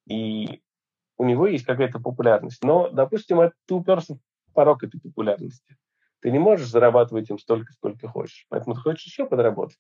И 0.08 0.62
у 1.18 1.26
него 1.26 1.48
есть 1.48 1.66
какая-то 1.66 2.00
популярность. 2.00 2.64
Но, 2.64 2.90
допустим, 2.90 3.52
ты 3.66 3.74
уперся 3.74 4.16
в 4.16 4.54
порог 4.54 4.84
этой 4.84 5.00
популярности. 5.02 5.78
Ты 6.22 6.32
не 6.32 6.40
можешь 6.40 6.70
зарабатывать 6.70 7.30
им 7.30 7.40
столько, 7.40 7.72
сколько 7.74 8.08
хочешь. 8.08 8.46
Поэтому 8.50 8.76
ты 8.76 8.82
хочешь 8.82 9.06
еще 9.06 9.26
подработать. 9.26 9.78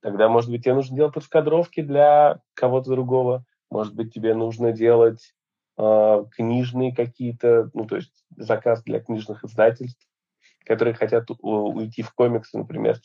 Тогда, 0.00 0.28
может 0.28 0.50
быть, 0.50 0.64
тебе 0.64 0.74
нужно 0.74 0.96
делать 0.96 1.16
раскадровки 1.16 1.82
для 1.82 2.40
кого-то 2.54 2.90
другого. 2.90 3.44
Может 3.70 3.94
быть, 3.94 4.12
тебе 4.14 4.34
нужно 4.34 4.72
делать 4.72 5.34
э, 5.76 6.24
книжные 6.32 6.94
какие-то, 6.94 7.70
ну, 7.74 7.86
то 7.86 7.96
есть 7.96 8.24
заказ 8.36 8.82
для 8.84 9.00
книжных 9.00 9.44
издательств, 9.44 10.08
которые 10.64 10.94
хотят 10.94 11.26
уйти 11.40 12.02
в 12.02 12.12
комиксы, 12.14 12.56
например, 12.56 12.98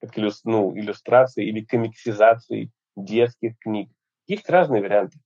как 0.00 0.16
ну, 0.44 0.76
иллюстрации 0.76 1.46
или 1.46 1.64
комиксизации 1.64 2.70
детских 2.96 3.58
книг. 3.58 3.90
Есть 4.26 4.48
разные 4.50 4.82
варианты. 4.82 5.18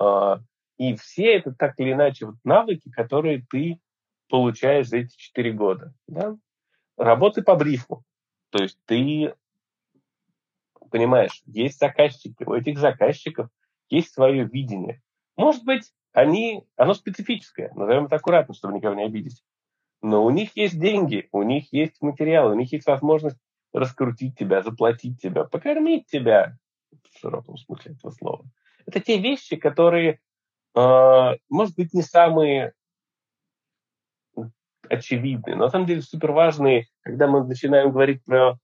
Э, 0.00 0.36
и 0.78 0.94
все 0.96 1.36
это 1.36 1.52
так 1.52 1.78
или 1.78 1.92
иначе 1.92 2.26
вот 2.26 2.36
навыки, 2.44 2.90
которые 2.90 3.44
ты 3.50 3.78
получаешь 4.28 4.88
за 4.88 4.98
эти 4.98 5.16
четыре 5.16 5.52
года. 5.52 5.94
Да? 6.06 6.36
Работы 6.96 7.42
по 7.42 7.56
брифу. 7.56 8.04
То 8.50 8.62
есть 8.62 8.78
ты 8.86 9.34
понимаешь, 10.90 11.42
есть 11.46 11.78
заказчики, 11.78 12.44
у 12.44 12.54
этих 12.54 12.78
заказчиков 12.78 13.48
есть 13.88 14.12
свое 14.12 14.44
видение. 14.44 15.02
Может 15.36 15.64
быть, 15.64 15.92
они, 16.12 16.64
оно 16.76 16.94
специфическое, 16.94 17.72
назовем 17.74 18.06
это 18.06 18.16
аккуратно, 18.16 18.54
чтобы 18.54 18.74
никого 18.74 18.94
не 18.94 19.04
обидеть. 19.04 19.42
Но 20.02 20.24
у 20.24 20.30
них 20.30 20.56
есть 20.56 20.78
деньги, 20.78 21.28
у 21.32 21.42
них 21.42 21.72
есть 21.72 22.00
материалы, 22.00 22.52
у 22.52 22.58
них 22.58 22.72
есть 22.72 22.86
возможность 22.86 23.38
раскрутить 23.72 24.38
тебя, 24.38 24.62
заплатить 24.62 25.20
тебя, 25.20 25.44
покормить 25.44 26.06
тебя, 26.06 26.56
в 26.90 27.18
широком 27.18 27.56
смысле 27.58 27.92
этого 27.92 28.10
слова. 28.12 28.44
Это 28.86 29.00
те 29.00 29.18
вещи, 29.18 29.56
которые, 29.56 30.20
э, 30.74 31.30
может 31.48 31.76
быть, 31.76 31.92
не 31.92 32.02
самые 32.02 32.72
очевидные, 34.88 35.56
но 35.56 35.64
на 35.64 35.70
самом 35.70 35.86
деле 35.86 36.02
супер 36.02 36.32
важные, 36.32 36.86
когда 37.02 37.26
мы 37.26 37.44
начинаем 37.44 37.90
говорить 37.90 38.24
про 38.24 38.58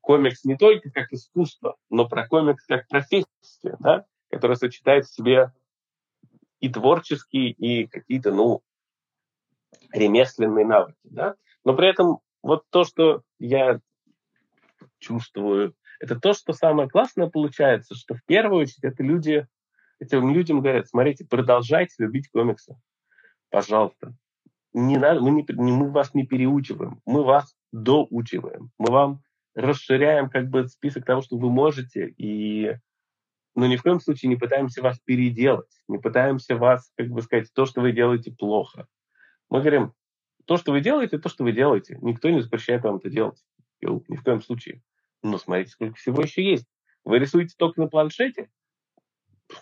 комикс 0.00 0.44
не 0.44 0.56
только 0.56 0.90
как 0.90 1.12
искусство, 1.12 1.76
но 1.90 2.08
про 2.08 2.26
комикс 2.26 2.64
как 2.66 2.88
профессию, 2.88 3.76
да, 3.80 4.06
которая 4.30 4.56
сочетает 4.56 5.06
в 5.06 5.14
себе 5.14 5.52
и 6.60 6.68
творческие, 6.68 7.50
и 7.50 7.86
какие-то, 7.86 8.32
ну, 8.32 8.62
ремесленные 9.92 10.66
навыки, 10.66 10.96
да. 11.04 11.34
Но 11.64 11.74
при 11.74 11.88
этом 11.88 12.20
вот 12.42 12.64
то, 12.70 12.84
что 12.84 13.22
я 13.38 13.80
чувствую, 14.98 15.74
это 16.00 16.18
то, 16.18 16.32
что 16.32 16.52
самое 16.52 16.88
классное 16.88 17.28
получается, 17.28 17.94
что 17.94 18.14
в 18.14 18.24
первую 18.24 18.62
очередь 18.62 18.84
это 18.84 19.02
люди, 19.02 19.46
этим 19.98 20.32
людям 20.32 20.60
говорят, 20.60 20.88
смотрите, 20.88 21.26
продолжайте 21.26 21.94
любить 21.98 22.28
комиксы, 22.30 22.76
пожалуйста 23.50 24.14
не 24.74 24.98
надо, 24.98 25.20
мы, 25.20 25.30
не, 25.30 25.72
мы 25.72 25.90
вас 25.90 26.14
не 26.14 26.26
переучиваем, 26.26 27.00
мы 27.06 27.22
вас 27.22 27.56
доучиваем, 27.72 28.70
мы 28.78 28.90
вам 28.90 29.22
расширяем 29.54 30.28
как 30.28 30.50
бы 30.50 30.68
список 30.68 31.06
того, 31.06 31.22
что 31.22 31.38
вы 31.38 31.50
можете, 31.50 32.12
и 32.18 32.76
но 33.54 33.66
ни 33.66 33.76
в 33.76 33.82
коем 33.82 34.00
случае 34.00 34.30
не 34.30 34.36
пытаемся 34.36 34.82
вас 34.82 34.98
переделать, 34.98 35.70
не 35.86 35.98
пытаемся 35.98 36.56
вас, 36.56 36.90
как 36.96 37.08
бы 37.08 37.22
сказать, 37.22 37.48
то, 37.54 37.66
что 37.66 37.80
вы 37.80 37.92
делаете, 37.92 38.32
плохо. 38.32 38.88
Мы 39.48 39.60
говорим, 39.60 39.92
то, 40.44 40.56
что 40.56 40.72
вы 40.72 40.80
делаете, 40.80 41.18
то, 41.18 41.28
что 41.28 41.44
вы 41.44 41.52
делаете. 41.52 41.96
Никто 42.02 42.30
не 42.30 42.40
запрещает 42.40 42.82
вам 42.82 42.96
это 42.96 43.10
делать. 43.10 43.40
Ни 43.80 44.16
в 44.16 44.24
коем 44.24 44.42
случае. 44.42 44.82
Но 45.22 45.38
смотрите, 45.38 45.70
сколько 45.70 45.94
всего 45.94 46.22
еще 46.22 46.42
есть. 46.42 46.66
Вы 47.04 47.18
рисуете 47.18 47.54
только 47.56 47.80
на 47.80 47.86
планшете? 47.86 48.50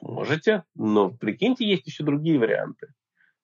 Можете, 0.00 0.64
но 0.74 1.10
прикиньте, 1.10 1.66
есть 1.66 1.86
еще 1.86 2.04
другие 2.04 2.38
варианты. 2.38 2.94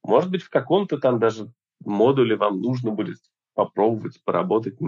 Может 0.02 0.30
быть, 0.30 0.42
в 0.42 0.50
каком-то 0.50 0.98
там 0.98 1.18
даже 1.18 1.52
модуле 1.84 2.36
вам 2.36 2.60
нужно 2.60 2.90
будет 2.90 3.18
попробовать 3.54 4.22
поработать 4.24 4.78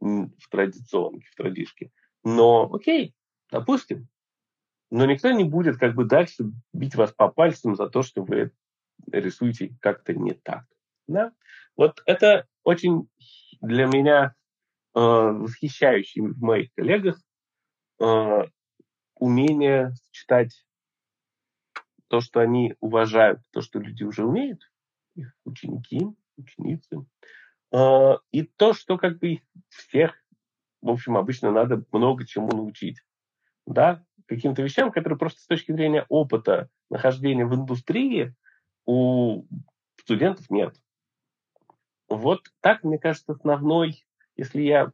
в 0.00 0.48
традиционке, 0.50 1.26
в 1.30 1.34
традишке. 1.36 1.90
Но 2.22 2.72
окей, 2.72 3.14
допустим. 3.50 4.08
Но 4.90 5.06
никто 5.06 5.30
не 5.30 5.44
будет 5.44 5.78
как 5.78 5.94
бы 5.94 6.04
дальше 6.04 6.44
бить 6.72 6.94
вас 6.94 7.12
по 7.12 7.28
пальцам 7.28 7.74
за 7.74 7.88
то, 7.88 8.02
что 8.02 8.22
вы 8.22 8.52
рисуете 9.10 9.74
как-то 9.80 10.14
не 10.14 10.32
так. 10.32 10.64
Да? 11.06 11.32
Вот 11.76 12.02
это 12.06 12.46
очень 12.62 13.08
для 13.60 13.86
меня 13.86 14.34
э, 14.94 15.00
восхищающий 15.00 16.22
в 16.22 16.40
моих 16.40 16.72
коллегах 16.74 17.20
э, 18.00 18.42
умение 19.16 19.92
читать 20.10 20.64
то, 22.08 22.20
что 22.20 22.40
они 22.40 22.76
уважают, 22.80 23.40
то, 23.50 23.60
что 23.60 23.78
люди 23.78 24.04
уже 24.04 24.24
умеют, 24.24 24.60
их 25.14 25.32
ученики, 25.44 26.06
ученицы, 26.36 27.06
э, 27.72 28.12
и 28.32 28.42
то, 28.42 28.72
что 28.72 28.98
как 28.98 29.18
бы 29.18 29.40
всех, 29.68 30.14
в 30.82 30.90
общем, 30.90 31.16
обычно 31.16 31.50
надо 31.50 31.84
много 31.92 32.26
чему 32.26 32.48
научить. 32.48 33.00
Да, 33.66 34.04
каким-то 34.26 34.62
вещам, 34.62 34.92
которые 34.92 35.18
просто 35.18 35.40
с 35.40 35.46
точки 35.46 35.72
зрения 35.72 36.04
опыта 36.08 36.68
нахождения 36.90 37.46
в 37.46 37.54
индустрии 37.54 38.34
у 38.84 39.44
студентов 40.00 40.50
нет. 40.50 40.76
Вот 42.08 42.42
так, 42.60 42.84
мне 42.84 42.98
кажется, 42.98 43.32
основной, 43.32 44.04
если 44.36 44.62
я 44.62 44.92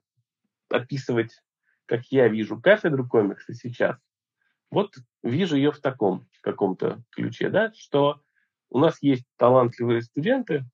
описывать, 0.69 1.43
как 1.87 2.07
я 2.11 2.29
вижу 2.29 2.61
кафедру 2.61 3.09
комикса 3.09 3.53
сейчас, 3.55 3.97
вот 4.71 4.95
вижу 5.25 5.57
ее 5.57 5.73
в 5.73 5.81
таком 5.81 6.29
каком-то 6.41 7.03
ключе, 7.11 7.51
да, 7.51 7.73
что 7.75 8.23
у 8.71 8.79
нас 8.79 9.03
есть 9.03 9.25
талантливые 9.37 10.03
студенты, 10.03 10.65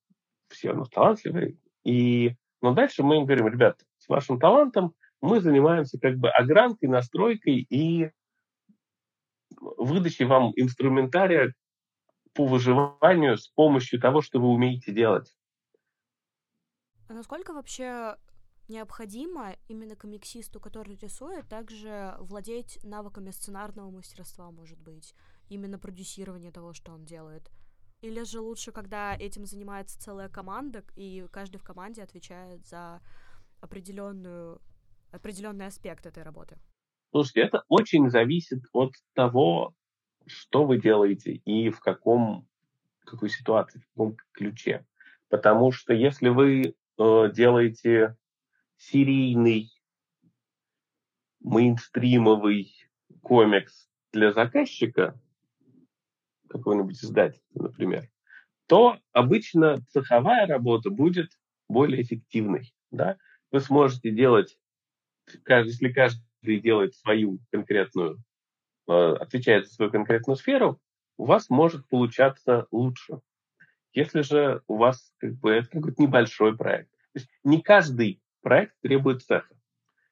все 0.48 0.72
у 0.72 0.84
талантливые, 0.84 1.56
и, 1.84 2.36
но 2.62 2.72
дальше 2.72 3.02
мы 3.02 3.16
им 3.16 3.24
говорим, 3.24 3.48
ребят, 3.48 3.80
с 3.98 4.08
вашим 4.08 4.38
талантом 4.38 4.94
мы 5.20 5.40
занимаемся 5.40 5.98
как 5.98 6.16
бы 6.16 6.28
огранкой, 6.30 6.88
настройкой 6.88 7.66
и 7.68 8.10
выдачей 9.60 10.26
вам 10.26 10.52
инструментария 10.56 11.54
по 12.34 12.46
выживанию 12.46 13.38
с 13.38 13.48
помощью 13.48 14.00
того, 14.00 14.20
что 14.20 14.38
вы 14.40 14.48
умеете 14.48 14.92
делать. 14.92 15.34
А 17.08 17.14
насколько 17.14 17.52
вообще 17.52 18.16
необходимо 18.68 19.54
именно 19.68 19.96
комиксисту, 19.96 20.60
который 20.60 20.96
рисует, 20.96 21.48
также 21.48 22.16
владеть 22.18 22.78
навыками 22.82 23.30
сценарного 23.30 23.90
мастерства, 23.90 24.50
может 24.50 24.80
быть, 24.80 25.14
именно 25.48 25.78
продюсирование 25.78 26.50
того, 26.50 26.72
что 26.72 26.92
он 26.92 27.04
делает? 27.04 27.50
Или 28.02 28.24
же 28.24 28.40
лучше, 28.40 28.72
когда 28.72 29.16
этим 29.16 29.46
занимается 29.46 29.98
целая 30.00 30.28
команда, 30.28 30.84
и 30.96 31.26
каждый 31.32 31.58
в 31.58 31.64
команде 31.64 32.02
отвечает 32.02 32.66
за 32.66 33.00
определенную, 33.60 34.60
определенный 35.10 35.66
аспект 35.66 36.06
этой 36.06 36.22
работы? 36.22 36.58
Слушайте, 37.10 37.40
это 37.40 37.64
очень 37.68 38.10
зависит 38.10 38.62
от 38.72 38.92
того, 39.14 39.74
что 40.26 40.66
вы 40.66 40.80
делаете 40.80 41.32
и 41.44 41.70
в 41.70 41.80
каком 41.80 42.46
какой 43.06 43.30
ситуации, 43.30 43.78
в 43.78 43.88
каком 43.88 44.16
ключе. 44.32 44.84
Потому 45.28 45.72
что 45.72 45.94
если 45.94 46.28
вы 46.28 46.74
э, 46.98 47.32
делаете 47.32 48.16
серийный, 48.76 49.70
мейнстримовый 51.40 52.72
комикс 53.22 53.88
для 54.12 54.32
заказчика, 54.32 55.18
какой-нибудь 56.48 57.02
издательства, 57.02 57.62
например, 57.62 58.08
то 58.66 58.98
обычно 59.12 59.78
цеховая 59.90 60.46
работа 60.46 60.90
будет 60.90 61.30
более 61.68 62.02
эффективной. 62.02 62.74
Да? 62.90 63.16
Вы 63.50 63.60
сможете 63.60 64.10
делать, 64.10 64.58
если 65.48 65.92
каждый 65.92 66.60
делает 66.60 66.94
свою 66.94 67.38
конкретную, 67.50 68.18
э, 68.88 68.92
отвечает 68.92 69.66
за 69.66 69.74
свою 69.74 69.90
конкретную 69.90 70.36
сферу, 70.36 70.80
у 71.16 71.24
вас 71.24 71.48
может 71.48 71.88
получаться 71.88 72.66
лучше. 72.70 73.20
Если 73.92 74.20
же 74.20 74.62
у 74.66 74.76
вас 74.76 75.12
как 75.18 75.34
бы, 75.36 75.52
это 75.52 75.68
какой-то 75.68 76.02
небольшой 76.02 76.56
проект. 76.56 76.90
То 76.90 77.20
есть 77.20 77.30
не 77.44 77.62
каждый 77.62 78.20
проект 78.42 78.74
требует 78.82 79.22
цеха. 79.22 79.54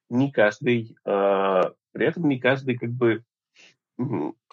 Не 0.09 0.33
каждый, 0.33 0.97
э, 1.05 1.63
при 1.93 2.07
этом 2.07 2.29
не 2.29 2.39
каждый 2.39 2.79
как 2.79 2.91
бы 2.91 3.25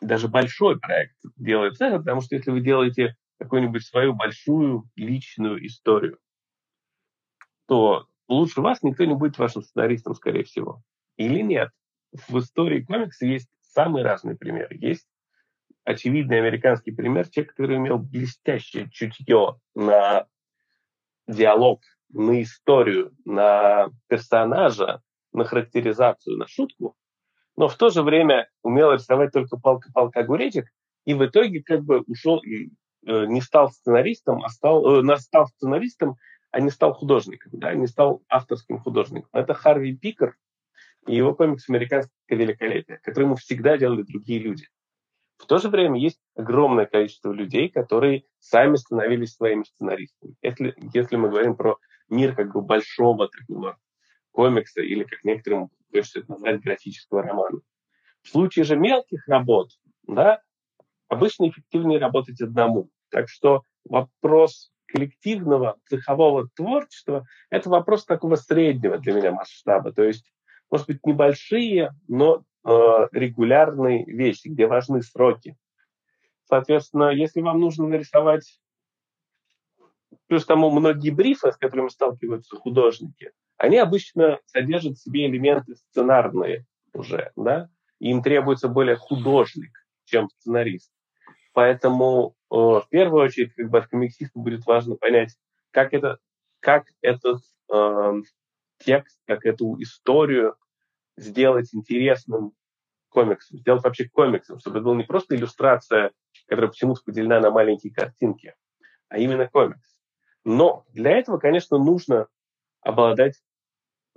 даже 0.02 0.28
большой 0.28 0.80
проект 0.80 1.16
делает 1.36 1.78
цеха, 1.78 2.00
потому 2.00 2.22
что 2.22 2.36
если 2.36 2.52
вы 2.52 2.62
делаете 2.62 3.16
какую-нибудь 3.40 3.84
свою 3.84 4.14
большую 4.14 4.90
личную 4.96 5.66
историю, 5.66 6.20
то 7.68 8.08
лучше 8.28 8.62
вас 8.62 8.84
никто 8.84 9.06
не 9.06 9.16
будет 9.16 9.38
вашим 9.38 9.64
сценаристом, 9.64 10.14
скорее 10.14 10.44
всего. 10.44 10.84
Или 11.18 11.42
нет. 11.42 11.70
В 12.28 12.40
истории 12.40 12.82
комикса 12.82 13.26
есть 13.26 13.50
самые 13.62 14.04
разные 14.04 14.36
примеры. 14.36 14.78
Есть 14.80 15.08
очевидный 15.84 16.40
американский 16.40 16.92
пример, 16.92 17.28
человек, 17.30 17.52
который 17.52 17.78
имел 17.78 17.98
блестящее 17.98 18.90
чутье 18.90 19.60
на 19.74 20.28
диалог, 21.28 21.82
на 22.10 22.42
историю, 22.42 23.16
на 23.26 23.90
персонажа, 24.08 25.02
на 25.34 25.46
характеризацию, 25.46 26.38
на 26.38 26.48
шутку, 26.48 26.96
но 27.62 27.68
в 27.68 27.76
то 27.76 27.92
же 27.92 28.02
время 28.02 28.50
умел 28.64 28.92
рисовать 28.92 29.34
только 29.34 29.56
палка-палка 29.56 30.22
огуречек, 30.22 30.66
и 31.06 31.14
в 31.14 31.24
итоге 31.24 31.62
как 31.62 31.84
бы 31.84 32.00
ушел 32.08 32.40
и 32.40 32.72
э, 33.06 33.26
не 33.28 33.40
стал 33.40 33.70
сценаристом, 33.70 34.44
а 34.44 34.50
стал, 34.50 35.08
э, 35.08 35.18
стал 35.18 35.46
сценаристом, 35.46 36.16
а 36.50 36.60
не 36.60 36.72
стал 36.72 36.96
художником, 36.96 37.52
да, 37.54 37.72
не 37.76 37.86
стал 37.86 38.24
авторским 38.28 38.80
художником. 38.80 39.30
Это 39.32 39.54
Харви 39.54 39.96
Пикер 39.96 40.36
и 41.06 41.16
его 41.16 41.36
комикс 41.36 41.70
«Американское 41.70 42.12
великолепие», 42.30 42.98
который 43.04 43.26
ему 43.26 43.36
всегда 43.36 43.78
делали 43.78 44.02
другие 44.02 44.40
люди. 44.40 44.66
В 45.38 45.46
то 45.46 45.60
же 45.60 45.70
время 45.70 46.00
есть 46.00 46.20
огромное 46.36 46.88
количество 46.88 47.32
людей, 47.32 47.70
которые 47.70 48.24
сами 48.40 48.76
становились 48.76 49.36
своими 49.36 49.66
сценаристами. 49.66 50.34
Если, 50.42 50.74
если 50.96 51.16
мы 51.16 51.30
говорим 51.30 51.56
про 51.56 51.78
мир 52.10 52.36
как 52.36 52.54
бы 52.54 52.62
большого 52.62 53.30
такого 53.30 53.78
комикса 54.32 54.82
или, 54.82 55.04
как 55.04 55.24
некоторым 55.24 55.70
хочется 55.92 56.20
это 56.20 56.32
назвать, 56.32 56.62
графического 56.62 57.24
романа. 57.24 57.60
В 58.22 58.30
случае 58.30 58.66
же 58.66 58.76
мелких 58.76 59.28
работ, 59.28 59.70
да, 60.08 60.42
обычно 61.08 61.50
эффективнее 61.50 62.00
работать 62.00 62.42
одному. 62.42 62.90
Так 63.10 63.30
что 63.30 63.64
вопрос 63.86 64.72
коллективного 64.86 65.78
цехового 65.90 66.50
творчества– 66.56 67.26
это 67.50 67.70
вопрос 67.70 68.06
такого 68.06 68.36
среднего 68.36 68.98
для 68.98 69.14
меня 69.14 69.32
масштаба. 69.32 69.92
То 69.92 70.04
есть, 70.04 70.32
может 70.70 70.88
быть, 70.88 71.06
небольшие, 71.06 71.92
но 72.08 72.44
Э, 72.64 73.08
регулярные 73.12 74.06
вещи, 74.06 74.48
где 74.48 74.68
важны 74.68 75.02
сроки. 75.02 75.58
Соответственно, 76.44 77.10
если 77.10 77.42
вам 77.42 77.60
нужно 77.60 77.88
нарисовать, 77.88 78.62
плюс 80.28 80.46
тому 80.46 80.70
многие 80.70 81.10
брифы, 81.10 81.52
с 81.52 81.58
которыми 81.58 81.90
сталкиваются 81.90 82.56
художники, 82.58 83.32
они 83.62 83.78
обычно 83.78 84.40
содержат 84.48 84.98
в 84.98 85.04
себе 85.04 85.28
элементы 85.28 85.76
сценарные 85.76 86.66
уже, 86.94 87.32
да, 87.36 87.70
им 88.00 88.24
требуется 88.24 88.68
более 88.68 88.96
художник, 88.96 89.72
чем 90.06 90.30
сценарист. 90.30 90.92
Поэтому 91.54 92.36
э, 92.50 92.56
в 92.56 92.88
первую 92.90 93.24
очередь, 93.24 93.54
как 93.54 93.70
бы 93.70 93.78
от 93.78 93.86
комиксиста 93.86 94.40
будет 94.40 94.66
важно 94.66 94.96
понять, 94.96 95.38
как 95.70 95.94
это, 95.94 96.18
как 96.60 96.88
этот 97.04 97.44
э, 97.72 98.14
текст, 98.80 99.20
как 99.28 99.46
эту 99.46 99.80
историю 99.80 100.56
сделать 101.16 101.70
интересным 101.76 102.54
комиксом, 103.10 103.60
сделать 103.60 103.84
вообще 103.84 104.10
комиксом, 104.10 104.58
чтобы 104.58 104.80
это 104.80 104.86
была 104.86 104.96
не 104.96 105.04
просто 105.04 105.36
иллюстрация, 105.36 106.14
которая 106.48 106.72
почему-то 106.72 107.02
поделена 107.06 107.40
на 107.40 107.52
маленькие 107.52 107.94
картинки, 107.94 108.56
а 109.08 109.20
именно 109.20 109.48
комикс. 109.48 110.00
Но 110.46 110.84
для 110.90 111.12
этого, 111.12 111.38
конечно, 111.38 111.78
нужно 111.78 112.26
обладать 112.82 113.36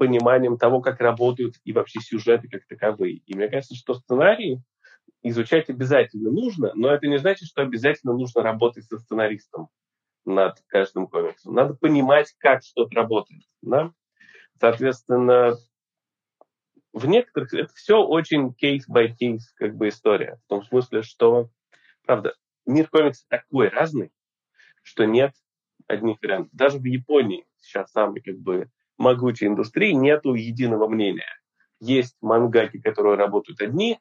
пониманием 0.05 0.59
того, 0.59 0.81
как 0.81 1.01
работают 1.01 1.57
и 1.65 1.73
вообще 1.73 2.01
сюжеты 2.01 2.49
как 2.49 2.67
таковые. 2.67 3.23
И 3.27 3.35
мне 3.35 3.49
кажется, 3.49 3.75
что 3.75 3.95
сценарии 3.95 4.63
изучать 5.23 5.71
обязательно 5.71 6.31
нужно, 6.31 6.73
но 6.75 6.91
это 6.91 7.07
не 7.07 7.19
значит, 7.19 7.49
что 7.49 7.63
обязательно 7.63 8.13
нужно 8.13 8.43
работать 8.43 8.85
со 8.85 8.99
сценаристом 8.99 9.69
над 10.27 10.63
каждым 10.67 11.07
комиксом. 11.07 11.55
Надо 11.55 11.75
понимать, 11.75 12.35
как 12.39 12.63
что-то 12.63 12.95
работает. 12.95 13.43
Да? 13.63 13.93
Соответственно, 14.61 15.55
в 16.93 17.07
некоторых 17.07 17.55
это 17.55 17.73
все 17.75 18.03
очень 18.03 18.53
кейс-by-кейс 18.53 19.53
как 19.57 19.75
бы 19.75 19.89
история. 19.89 20.39
В 20.45 20.49
том 20.49 20.63
смысле, 20.65 21.03
что, 21.03 21.49
правда, 22.05 22.35
мир 22.67 22.89
комикса 22.89 23.25
такой 23.29 23.69
разный, 23.69 24.13
что 24.83 25.05
нет 25.05 25.33
одних 25.87 26.19
вариантов. 26.23 26.51
Даже 26.53 26.79
в 26.79 26.85
Японии 26.85 27.47
сейчас 27.61 27.91
самой 27.91 28.21
как 28.21 28.39
бы 28.39 28.71
могучей 28.99 29.47
индустрии 29.47 29.93
нету 29.93 30.35
единого 30.35 30.89
мнения. 30.89 31.41
Есть 31.81 32.17
мангаки, 32.21 32.81
которые 32.81 33.17
работают 33.17 33.61
одни, 33.61 33.99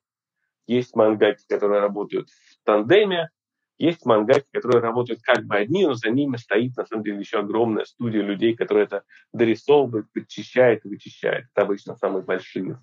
есть 0.67 0.95
мангаки, 0.95 1.43
которые 1.47 1.81
работают 1.81 2.29
в 2.29 2.63
тандеме, 2.63 3.29
есть 3.77 4.05
мангаки, 4.05 4.45
которые 4.51 4.81
работают 4.81 5.21
как 5.21 5.45
бы 5.45 5.55
одни, 5.55 5.85
но 5.85 5.93
за 5.93 6.09
ними 6.09 6.37
стоит, 6.37 6.77
на 6.77 6.85
самом 6.85 7.03
деле, 7.03 7.19
еще 7.19 7.39
огромная 7.39 7.85
студия 7.85 8.21
людей, 8.21 8.55
которые 8.55 8.85
это 8.85 9.03
дорисовывают, 9.33 10.11
подчищает 10.13 10.85
и 10.85 10.89
вычищает. 10.89 11.47
Это 11.53 11.63
обычно 11.63 11.95
самые 11.95 12.23
большие 12.23 12.79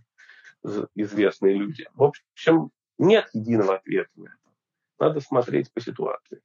известные 0.94 1.54
люди. 1.54 1.88
В 1.94 2.02
общем, 2.02 2.70
нет 2.98 3.28
единого 3.32 3.76
ответа 3.76 4.10
на 4.16 4.26
это. 4.26 4.36
Надо 4.98 5.20
смотреть 5.20 5.72
по 5.72 5.80
ситуации. 5.80 6.42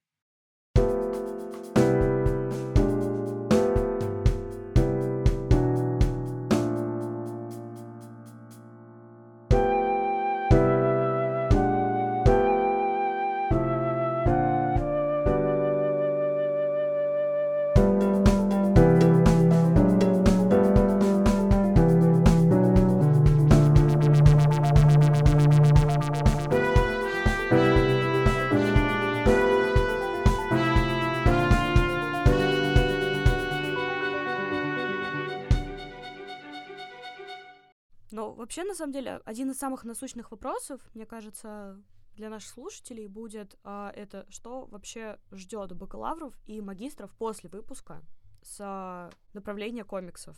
Вообще, 38.36 38.63
на 38.63 38.76
самом 38.76 38.93
деле, 38.93 39.21
один 39.26 39.52
из 39.52 39.58
самых 39.58 39.84
насущных 39.84 40.32
вопросов, 40.32 40.82
мне 40.93 41.06
кажется, 41.06 41.82
для 42.15 42.30
наших 42.30 42.50
слушателей 42.50 43.08
будет 43.08 43.58
а, 43.63 43.91
это, 43.95 44.26
что 44.30 44.65
вообще 44.65 45.19
ждет 45.32 45.74
бакалавров 45.74 46.34
и 46.45 46.62
магистров 46.62 47.12
после 47.17 47.50
выпуска 47.50 48.02
с 48.41 48.58
а, 48.62 49.10
направления 49.34 49.84
комиксов. 49.84 50.38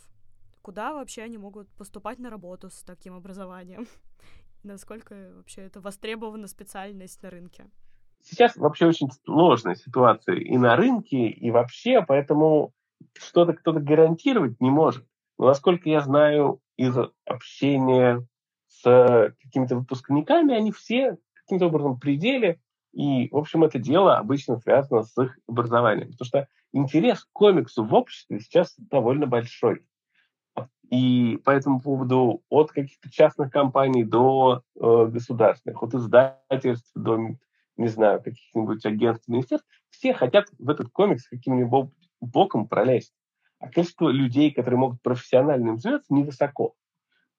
Куда 0.62 0.93
вообще 0.93 1.21
они 1.21 1.38
могут 1.38 1.69
поступать 1.73 2.19
на 2.19 2.29
работу 2.29 2.69
с 2.69 2.83
таким 2.83 3.13
образованием? 3.15 3.88
Насколько 4.63 5.31
вообще 5.36 5.62
это 5.62 5.79
востребована 5.79 6.47
специальность 6.47 7.21
на 7.21 7.29
рынке? 7.29 7.69
Сейчас 8.23 8.57
вообще 8.57 8.88
очень 8.88 9.10
сложная 9.23 9.75
ситуация 9.75 10.36
и 10.36 10.57
на 10.57 10.75
рынке, 10.75 11.29
и 11.29 11.51
вообще, 11.51 12.03
поэтому 12.05 12.73
что-то 13.13 13.53
кто-то 13.53 13.79
гарантировать 13.79 14.60
не 14.60 14.69
может. 14.69 15.07
Но 15.38 15.45
насколько 15.45 15.88
я 15.88 16.01
знаю 16.01 16.60
из 16.77 16.95
общения 17.25 18.25
с 18.67 19.33
какими-то 19.41 19.75
выпускниками, 19.75 20.55
они 20.55 20.71
все 20.71 21.17
каким-то 21.33 21.67
образом 21.67 21.99
пределе, 21.99 22.59
и, 22.93 23.29
в 23.29 23.37
общем, 23.37 23.63
это 23.63 23.79
дело 23.79 24.17
обычно 24.17 24.57
связано 24.57 25.03
с 25.03 25.15
их 25.21 25.37
образованием. 25.47 26.11
Потому 26.11 26.25
что 26.25 26.47
интерес 26.73 27.23
к 27.23 27.31
комиксу 27.31 27.83
в 27.83 27.93
обществе 27.93 28.39
сейчас 28.39 28.73
довольно 28.77 29.27
большой. 29.27 29.85
И 30.89 31.37
по 31.43 31.51
этому 31.51 31.81
поводу 31.81 32.43
от 32.49 32.71
каких-то 32.71 33.11
частных 33.11 33.51
компаний 33.51 34.03
до 34.03 34.63
э, 34.75 35.05
государственных, 35.07 35.83
от 35.83 35.93
издательств 35.93 36.91
до, 36.95 37.35
не 37.75 37.87
знаю, 37.87 38.23
каких-нибудь 38.23 38.85
агентств, 38.85 39.27
министерств, 39.27 39.67
все 39.89 40.13
хотят 40.13 40.47
в 40.57 40.69
этот 40.69 40.89
комикс 40.89 41.27
каким-нибудь 41.27 41.91
боком 42.21 42.67
пролезть. 42.67 43.13
А 43.60 43.70
количество 43.70 44.10
людей, 44.10 44.52
которые 44.52 44.80
могут 44.80 45.02
профессионально 45.02 45.70
им 45.70 45.78
заняться, 45.78 46.13
невысоко. 46.13 46.74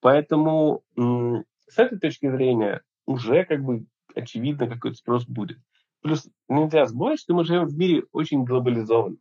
Поэтому 0.00 0.82
с 0.96 1.78
этой 1.78 1.98
точки 1.98 2.30
зрения 2.30 2.82
уже 3.06 3.44
как 3.44 3.62
бы 3.62 3.86
очевидно, 4.14 4.68
какой-то 4.68 4.96
спрос 4.96 5.26
будет. 5.26 5.58
Плюс 6.00 6.28
нельзя 6.48 6.86
забывать, 6.86 7.20
что 7.20 7.34
мы 7.34 7.44
живем 7.44 7.66
в 7.66 7.76
мире 7.76 8.04
очень 8.12 8.44
глобализованном. 8.44 9.20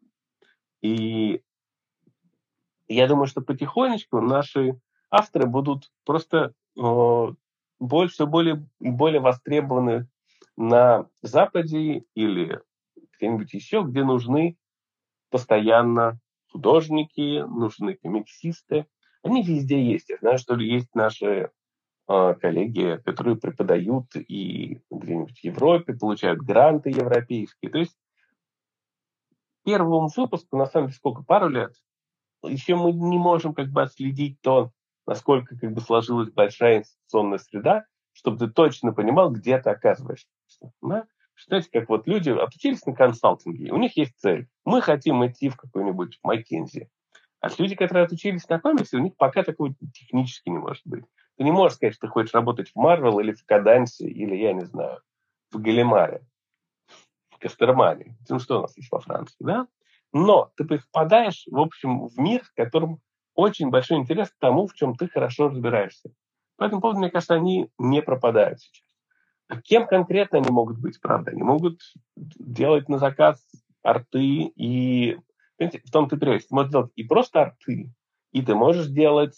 И 0.81 1.41
я 2.87 3.07
думаю, 3.07 3.27
что 3.27 3.41
потихонечку 3.41 4.21
наши 4.21 4.79
авторы 5.09 5.47
будут 5.47 5.91
просто 6.05 6.53
э, 6.79 7.27
больше, 7.79 8.25
более 8.25 8.67
и 8.79 8.89
более 8.89 9.19
востребованы 9.19 10.07
на 10.55 11.07
Западе 11.21 12.03
или 12.13 12.61
где-нибудь 13.17 13.53
еще, 13.53 13.83
где 13.83 14.03
нужны 14.03 14.57
постоянно 15.29 16.19
художники, 16.57 17.41
нужны 17.41 17.95
комиксисты. 17.95 18.87
Они 19.23 19.43
везде 19.43 19.81
есть. 19.81 20.09
Я 20.09 20.17
знаю, 20.17 20.37
что 20.39 20.55
есть 20.55 20.93
наши 20.95 21.51
э, 22.07 22.33
коллеги, 22.41 22.99
которые 23.05 23.37
преподают 23.37 24.15
и 24.15 24.81
где-нибудь 24.89 25.39
в 25.39 25.43
Европе, 25.43 25.93
получают 25.93 26.39
гранты 26.39 26.89
европейские. 26.89 27.71
То 27.71 27.77
есть 27.77 27.95
первому 29.63 30.09
выпуску, 30.15 30.57
на 30.57 30.65
самом 30.65 30.87
деле, 30.87 30.97
сколько, 30.97 31.23
пару 31.23 31.49
лет, 31.49 31.75
еще 32.43 32.75
мы 32.75 32.91
не 32.91 33.17
можем 33.17 33.53
как 33.53 33.69
бы 33.69 33.83
отследить 33.83 34.41
то, 34.41 34.71
насколько 35.05 35.57
как 35.57 35.73
бы 35.73 35.81
сложилась 35.81 36.31
большая 36.31 36.79
институционная 36.79 37.37
среда, 37.37 37.85
чтобы 38.13 38.37
ты 38.39 38.47
точно 38.47 38.93
понимал, 38.93 39.29
где 39.29 39.59
ты 39.59 39.69
оказываешься. 39.69 40.27
Да? 40.81 41.05
Знаете, 41.45 41.69
как 41.71 41.89
вот 41.89 42.07
люди 42.07 42.29
отучились 42.29 42.85
на 42.85 42.93
консалтинге, 42.93 43.71
у 43.71 43.77
них 43.77 43.95
есть 43.97 44.17
цель. 44.17 44.47
Мы 44.65 44.81
хотим 44.81 45.25
идти 45.25 45.49
в 45.49 45.57
какой-нибудь 45.57 46.19
McKinsey. 46.25 46.87
А 47.39 47.49
люди, 47.57 47.75
которые 47.75 48.05
отучились 48.05 48.49
на 48.49 48.59
комиксе, 48.59 48.97
у 48.97 49.01
них 49.01 49.15
пока 49.15 49.43
такого 49.43 49.73
технически 49.93 50.49
не 50.49 50.57
может 50.57 50.81
быть. 50.85 51.05
Ты 51.37 51.43
не 51.43 51.51
можешь 51.51 51.75
сказать, 51.75 51.93
что 51.93 52.07
ты 52.07 52.11
хочешь 52.11 52.33
работать 52.33 52.71
в 52.73 52.77
Marvel 52.77 53.21
или 53.21 53.31
в 53.31 53.45
Кадансе, 53.45 54.07
или, 54.07 54.35
я 54.35 54.53
не 54.53 54.65
знаю, 54.65 55.01
в 55.51 55.61
Галимаре, 55.61 56.25
в 57.29 57.37
Кастермане. 57.37 58.17
Ну, 58.27 58.39
что 58.39 58.57
у 58.57 58.61
нас 58.63 58.75
есть 58.75 58.91
во 58.91 58.99
Франции, 58.99 59.37
да? 59.39 59.67
Но 60.13 60.51
ты 60.55 60.63
попадаешь, 60.65 61.45
в 61.51 61.59
общем, 61.59 62.07
в 62.07 62.17
мир, 62.17 62.43
в 62.43 62.53
котором 62.55 63.01
очень 63.35 63.69
большой 63.69 63.97
интерес 63.97 64.31
к 64.31 64.39
тому, 64.39 64.65
в 64.65 64.73
чем 64.73 64.95
ты 64.95 65.07
хорошо 65.07 65.49
разбираешься. 65.49 66.09
По 66.57 66.63
этому 66.63 66.81
поводу, 66.81 66.99
мне 66.99 67.11
кажется, 67.11 67.35
они 67.35 67.69
не 67.77 68.01
пропадают 68.01 68.59
сейчас. 68.59 68.86
Кем 69.63 69.87
конкретно 69.87 70.39
они 70.39 70.49
могут 70.49 70.79
быть, 70.79 70.99
правда? 70.99 71.31
Они 71.31 71.41
могут 71.41 71.79
делать 72.15 72.89
на 72.89 72.97
заказ 72.97 73.45
арты 73.81 74.51
и... 74.55 75.17
Понимаете, 75.57 75.81
в 75.85 75.91
том 75.91 76.07
ты 76.07 76.17
прелесть. 76.17 76.49
Ты 76.49 76.55
можешь 76.55 76.71
делать 76.71 76.91
и 76.95 77.03
просто 77.03 77.41
арты, 77.41 77.91
и 78.31 78.41
ты 78.41 78.55
можешь 78.55 78.87
делать 78.87 79.37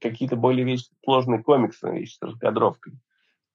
какие-то 0.00 0.36
более 0.36 0.64
вещи, 0.64 0.86
сложные 1.02 1.42
комиксные 1.42 2.00
вещи 2.00 2.16
с 2.16 2.22
раскадровкой. 2.22 2.94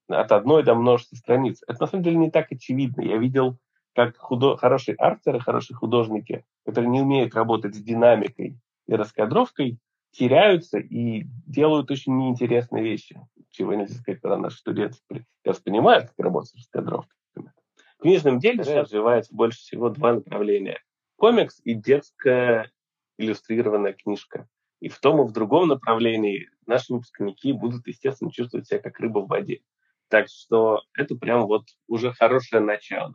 От 0.08 0.32
одной 0.32 0.62
до 0.62 0.74
множества 0.74 1.16
страниц. 1.16 1.62
Это 1.66 1.82
на 1.82 1.86
самом 1.86 2.04
деле 2.04 2.16
не 2.16 2.30
так 2.30 2.52
очевидно. 2.52 3.00
Я 3.00 3.16
видел 3.16 3.56
как 3.94 4.16
худо... 4.16 4.56
хорошие 4.56 4.96
артеры, 4.96 5.40
хорошие 5.40 5.76
художники, 5.76 6.44
которые 6.66 6.90
не 6.90 7.00
умеют 7.00 7.34
работать 7.34 7.74
с 7.74 7.78
динамикой 7.78 8.58
и 8.86 8.94
раскадровкой, 8.94 9.78
теряются 10.10 10.78
и 10.78 11.24
делают 11.46 11.90
очень 11.90 12.16
неинтересные 12.16 12.84
вещи, 12.84 13.20
чего 13.54 13.74
нельзя 13.74 13.94
сказать 13.94 14.20
про 14.20 14.36
наших 14.36 14.58
студентов. 14.58 15.00
Я 15.10 15.54
понимаю, 15.64 16.02
как 16.02 16.14
работать 16.18 16.50
с 16.50 16.54
раскадровкой. 16.56 17.16
В 17.34 18.02
книжном 18.02 18.38
деле 18.38 18.64
сейчас 18.64 18.86
развивается 18.86 19.34
больше 19.34 19.60
всего 19.60 19.88
два 19.88 20.14
направления. 20.14 20.82
Комикс 21.16 21.60
и 21.64 21.74
детская 21.74 22.70
иллюстрированная 23.16 23.92
книжка. 23.92 24.48
И 24.80 24.88
в 24.88 24.98
том 24.98 25.22
и 25.22 25.24
в 25.26 25.32
другом 25.32 25.68
направлении 25.68 26.50
наши 26.66 26.92
выпускники 26.92 27.52
будут, 27.52 27.86
естественно, 27.86 28.30
чувствовать 28.30 28.66
себя 28.66 28.80
как 28.80 28.98
рыба 29.00 29.20
в 29.20 29.28
воде. 29.28 29.62
Так 30.08 30.28
что 30.28 30.82
это 30.92 31.14
прям 31.14 31.46
вот 31.46 31.64
уже 31.86 32.12
хорошее 32.12 32.60
начало. 32.60 33.14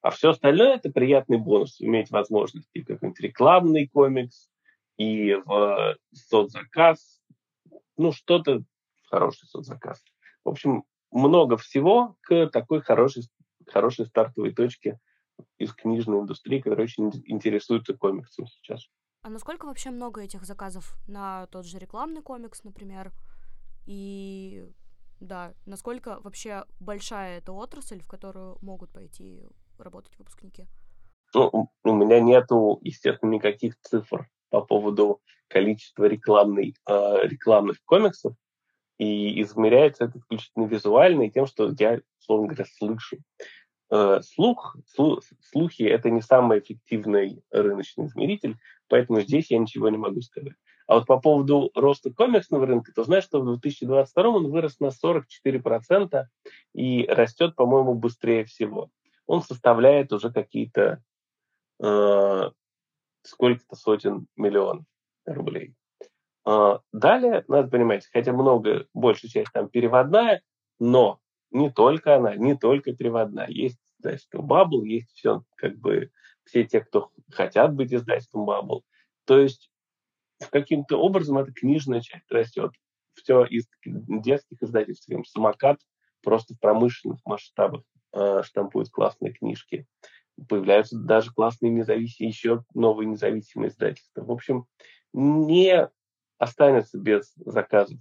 А 0.00 0.10
все 0.10 0.30
остальное– 0.30 0.74
это 0.76 0.90
приятный 0.90 1.38
бонус. 1.38 1.80
Иметь 1.80 2.10
возможность 2.10 2.70
и 2.72 2.82
какой-нибудь 2.82 3.20
рекламный 3.20 3.88
комикс, 3.88 4.48
и 4.96 5.34
в 5.34 5.96
соцзаказ. 6.12 7.20
Ну, 7.96 8.12
что-то 8.12 8.62
хороший 9.12 9.46
соцзаказ. 9.46 10.02
В 10.44 10.48
общем, 10.48 10.84
много 11.10 11.58
всего 11.58 12.16
к 12.22 12.48
такой 12.48 12.80
хорошей, 12.80 13.24
хорошей 13.66 14.06
стартовой 14.06 14.54
точке 14.54 14.98
из 15.58 15.72
книжной 15.74 16.20
индустрии, 16.20 16.60
которая 16.60 16.86
очень 16.86 17.10
интересуется 17.26 17.94
комиксом 17.94 18.46
сейчас. 18.46 18.88
А 19.22 19.28
насколько 19.28 19.66
вообще 19.66 19.90
много 19.90 20.22
этих 20.22 20.44
заказов 20.44 20.96
на 21.06 21.46
тот 21.48 21.66
же 21.66 21.78
рекламный 21.78 22.22
комикс, 22.22 22.64
например? 22.64 23.12
И 23.86 24.64
да, 25.20 25.52
насколько 25.66 26.18
вообще 26.20 26.64
большая 26.80 27.38
эта 27.38 27.52
отрасль, 27.52 28.00
в 28.00 28.08
которую 28.08 28.56
могут 28.62 28.90
пойти 28.90 29.42
работать 29.78 30.18
выпускники? 30.18 30.66
Ну, 31.34 31.70
у 31.84 31.92
меня 31.94 32.20
нету, 32.20 32.78
естественно, 32.82 33.30
никаких 33.30 33.78
цифр 33.80 34.28
по 34.50 34.62
поводу 34.62 35.20
количества 35.48 36.04
рекламной, 36.04 36.74
э, 36.88 37.26
рекламных 37.26 37.82
комиксов, 37.84 38.34
и 38.98 39.40
измеряется 39.42 40.04
это 40.04 40.18
исключительно 40.18 40.64
визуально 40.64 41.22
и 41.22 41.30
тем, 41.30 41.46
что 41.46 41.72
я, 41.78 42.00
условно 42.20 42.48
говоря, 42.48 42.66
слышу. 42.76 43.18
Э, 43.90 44.20
слух, 44.22 44.76
слу, 44.86 45.20
слухи– 45.40 45.82
это 45.84 46.10
не 46.10 46.22
самый 46.22 46.60
эффективный 46.60 47.42
рыночный 47.50 48.06
измеритель, 48.06 48.56
поэтому 48.88 49.20
здесь 49.20 49.50
я 49.50 49.58
ничего 49.58 49.88
не 49.88 49.98
могу 49.98 50.20
сказать. 50.22 50.54
А 50.86 50.96
вот 50.96 51.06
по 51.06 51.20
поводу 51.20 51.70
роста 51.74 52.12
комиксного 52.12 52.66
рынка, 52.66 52.92
то 52.92 53.04
знаешь, 53.04 53.24
что 53.24 53.40
в 53.40 53.46
2022 53.46 54.28
он 54.28 54.50
вырос 54.50 54.80
на 54.80 54.90
44% 54.90 56.24
и 56.74 57.06
растет, 57.06 57.54
по-моему, 57.54 57.94
быстрее 57.94 58.44
всего 58.44 58.90
он 59.26 59.42
составляет 59.42 60.12
уже 60.12 60.32
какие-то 60.32 61.02
э, 61.82 62.50
сколько-то 63.22 63.76
сотен 63.76 64.26
миллионов 64.36 64.84
рублей. 65.24 65.74
Э, 66.46 66.78
далее, 66.92 67.44
надо 67.48 67.68
понимать, 67.68 68.08
хотя 68.12 68.32
много, 68.32 68.86
большая 68.94 69.30
часть 69.30 69.52
там 69.52 69.68
переводная, 69.68 70.42
но 70.78 71.20
не 71.50 71.70
только 71.70 72.16
она, 72.16 72.34
не 72.36 72.56
только 72.56 72.94
переводная. 72.94 73.48
Есть 73.48 73.78
издательство 73.98 74.42
Bubble, 74.42 74.84
есть 74.84 75.10
все, 75.12 75.44
как 75.56 75.78
бы, 75.78 76.10
все 76.44 76.64
те, 76.64 76.80
кто 76.80 77.10
хотят 77.30 77.74
быть 77.74 77.92
издательством 77.92 78.48
Bubble. 78.48 78.82
То 79.24 79.38
есть 79.38 79.70
каким-то 80.50 80.96
образом 80.96 81.38
эта 81.38 81.52
книжная 81.52 82.00
часть 82.00 82.30
растет. 82.30 82.72
Все 83.14 83.44
из 83.44 83.68
детских 83.84 84.62
издательств, 84.62 85.08
самокат 85.26 85.78
просто 86.22 86.54
в 86.54 86.60
промышленных 86.60 87.20
масштабах 87.24 87.82
э, 88.14 88.42
штампуют 88.42 88.88
классные 88.90 89.32
книжки. 89.32 89.86
Появляются 90.48 90.98
даже 90.98 91.32
классные 91.32 91.70
независимые, 91.70 92.30
еще 92.30 92.64
новые 92.74 93.06
независимые 93.06 93.68
издательства. 93.68 94.24
В 94.24 94.32
общем, 94.32 94.64
не 95.12 95.90
останется 96.42 96.98
без 96.98 97.32
заказов 97.36 98.00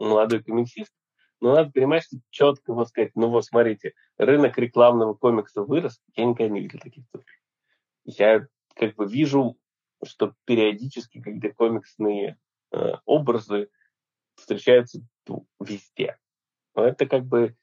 молодой 0.00 0.42
комиксист, 0.42 0.92
но 1.40 1.54
надо 1.54 1.70
понимать, 1.70 2.02
что 2.02 2.16
четко 2.30 2.72
вот 2.72 2.88
сказать, 2.88 3.12
ну 3.14 3.28
вот 3.28 3.44
смотрите, 3.44 3.94
рынок 4.18 4.58
рекламного 4.58 5.14
комикса 5.14 5.62
вырос, 5.62 6.00
я 6.16 6.24
никогда 6.24 6.52
не 6.52 6.62
видел 6.62 6.80
таких 6.80 7.04
цифр. 7.12 7.24
Я 8.04 8.48
как 8.74 8.96
бы 8.96 9.06
вижу, 9.06 9.56
что 10.04 10.34
периодически, 10.46 11.20
когда 11.20 11.50
комиксные 11.50 12.38
э, 12.72 12.94
образы 13.04 13.70
встречаются 14.34 15.00
везде. 15.60 16.18
Но 16.74 16.86
это 16.86 17.06
как 17.06 17.24
бы 17.24 17.54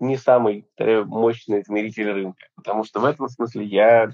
не 0.00 0.16
самый 0.16 0.68
мощный 1.04 1.60
измеритель 1.60 2.10
рынка, 2.10 2.48
потому 2.56 2.82
что 2.82 2.98
в 2.98 3.04
этом 3.04 3.28
смысле 3.28 3.66
я 3.66 4.10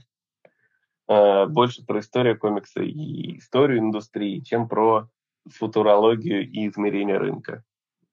э, 1.08 1.46
больше 1.46 1.84
про 1.84 2.00
историю 2.00 2.38
комикса 2.38 2.82
и 2.82 3.38
историю 3.38 3.78
индустрии, 3.80 4.40
чем 4.40 4.68
про 4.68 5.08
футурологию 5.46 6.48
и 6.48 6.68
измерение 6.68 7.18
рынка. 7.18 7.64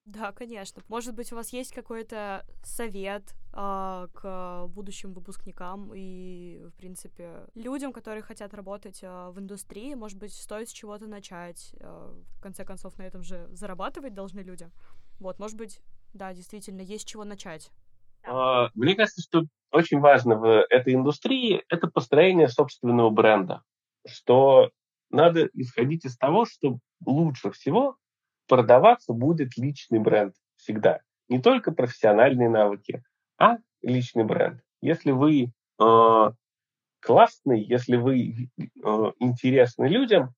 Да, 0.05 0.31
конечно. 0.31 0.81
Может 0.89 1.13
быть, 1.15 1.31
у 1.31 1.35
вас 1.35 1.53
есть 1.53 1.73
какой-то 1.73 2.45
совет 2.63 3.23
э, 3.53 4.07
к 4.13 4.65
будущим 4.67 5.13
выпускникам 5.13 5.91
и, 5.93 6.59
в 6.69 6.73
принципе, 6.73 7.45
людям, 7.53 7.93
которые 7.93 8.23
хотят 8.23 8.53
работать 8.53 8.99
э, 9.03 9.29
в 9.29 9.39
индустрии? 9.39 9.93
Может 9.93 10.17
быть, 10.17 10.33
стоит 10.33 10.69
с 10.69 10.73
чего-то 10.73 11.05
начать? 11.05 11.75
Э, 11.79 12.13
в 12.35 12.41
конце 12.41 12.65
концов, 12.65 12.97
на 12.97 13.03
этом 13.03 13.21
же 13.21 13.47
зарабатывать 13.51 14.15
должны 14.15 14.39
люди. 14.39 14.69
Вот, 15.19 15.37
может 15.37 15.55
быть, 15.55 15.79
да, 16.13 16.33
действительно, 16.33 16.81
есть 16.81 17.03
с 17.03 17.09
чего 17.09 17.23
начать. 17.23 17.71
А, 18.23 18.69
мне 18.73 18.95
кажется, 18.95 19.21
что 19.21 19.43
очень 19.71 19.99
важно 19.99 20.35
в 20.35 20.65
этой 20.69 20.93
индустрии 20.93 21.63
это 21.69 21.87
построение 21.87 22.47
собственного 22.47 23.09
бренда, 23.09 23.61
что 24.07 24.71
надо 25.09 25.49
исходить 25.53 26.05
из 26.05 26.17
того, 26.17 26.45
что 26.45 26.79
лучше 27.05 27.51
всего 27.51 27.97
продаваться 28.47 29.13
будет 29.13 29.57
личный 29.57 29.99
бренд 29.99 30.33
всегда. 30.57 30.99
Не 31.29 31.41
только 31.41 31.71
профессиональные 31.71 32.49
навыки, 32.49 33.03
а 33.37 33.57
личный 33.81 34.25
бренд. 34.25 34.61
Если 34.81 35.11
вы 35.11 35.51
э, 35.79 36.31
классный, 36.99 37.63
если 37.63 37.95
вы 37.95 38.49
э, 38.57 39.11
интересны 39.19 39.85
людям, 39.85 40.33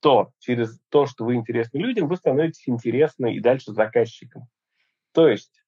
то 0.00 0.30
через 0.38 0.78
то, 0.90 1.06
что 1.06 1.24
вы 1.24 1.36
интересны 1.36 1.78
людям, 1.78 2.08
вы 2.08 2.16
становитесь 2.16 2.68
интересны 2.68 3.34
и 3.34 3.40
дальше 3.40 3.72
заказчиком. 3.72 4.48
То 5.12 5.28
есть, 5.28 5.63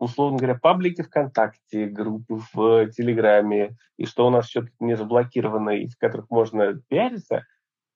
условно 0.00 0.38
говоря, 0.38 0.58
паблики 0.58 1.02
ВКонтакте, 1.02 1.86
группы 1.86 2.40
в 2.52 2.88
Телеграме, 2.88 3.76
и 3.98 4.06
что 4.06 4.26
у 4.26 4.30
нас 4.30 4.48
что-то 4.48 4.70
не 4.80 4.96
заблокировано, 4.96 5.70
из 5.70 5.94
которых 5.94 6.30
можно 6.30 6.74
пиариться, 6.88 7.44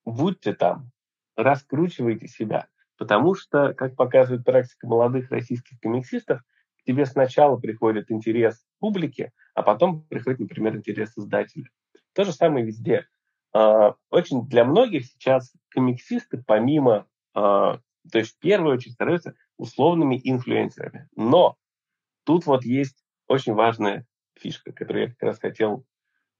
будьте 0.04 0.52
там 0.52 0.90
раскручивайте 1.34 2.28
себя. 2.28 2.68
Потому 2.98 3.34
что, 3.34 3.72
как 3.72 3.96
показывает 3.96 4.44
практика 4.44 4.86
молодых 4.86 5.30
российских 5.30 5.80
комиксистов, 5.80 6.42
к 6.78 6.84
тебе 6.84 7.06
сначала 7.06 7.56
приходит 7.56 8.10
интерес 8.10 8.62
публики, 8.78 9.32
а 9.54 9.62
потом 9.62 10.02
приходит, 10.02 10.40
например, 10.40 10.76
интерес 10.76 11.16
издателя. 11.16 11.68
То 12.12 12.24
же 12.24 12.32
самое 12.32 12.66
везде. 12.66 13.06
А, 13.54 13.94
очень 14.10 14.46
для 14.46 14.64
многих 14.64 15.06
сейчас 15.06 15.52
комиксисты, 15.72 16.44
помимо, 16.46 17.06
а, 17.34 17.80
то 18.12 18.18
есть 18.18 18.36
в 18.36 18.38
первую 18.38 18.74
очередь 18.74 18.92
становятся 18.92 19.34
условными 19.56 20.20
инфлюенсерами. 20.22 21.08
Но 21.16 21.56
тут 22.24 22.46
вот 22.46 22.64
есть 22.64 23.04
очень 23.28 23.54
важная 23.54 24.06
фишка, 24.36 24.72
которую 24.72 25.04
я 25.04 25.10
как 25.10 25.22
раз 25.22 25.38
хотел 25.38 25.84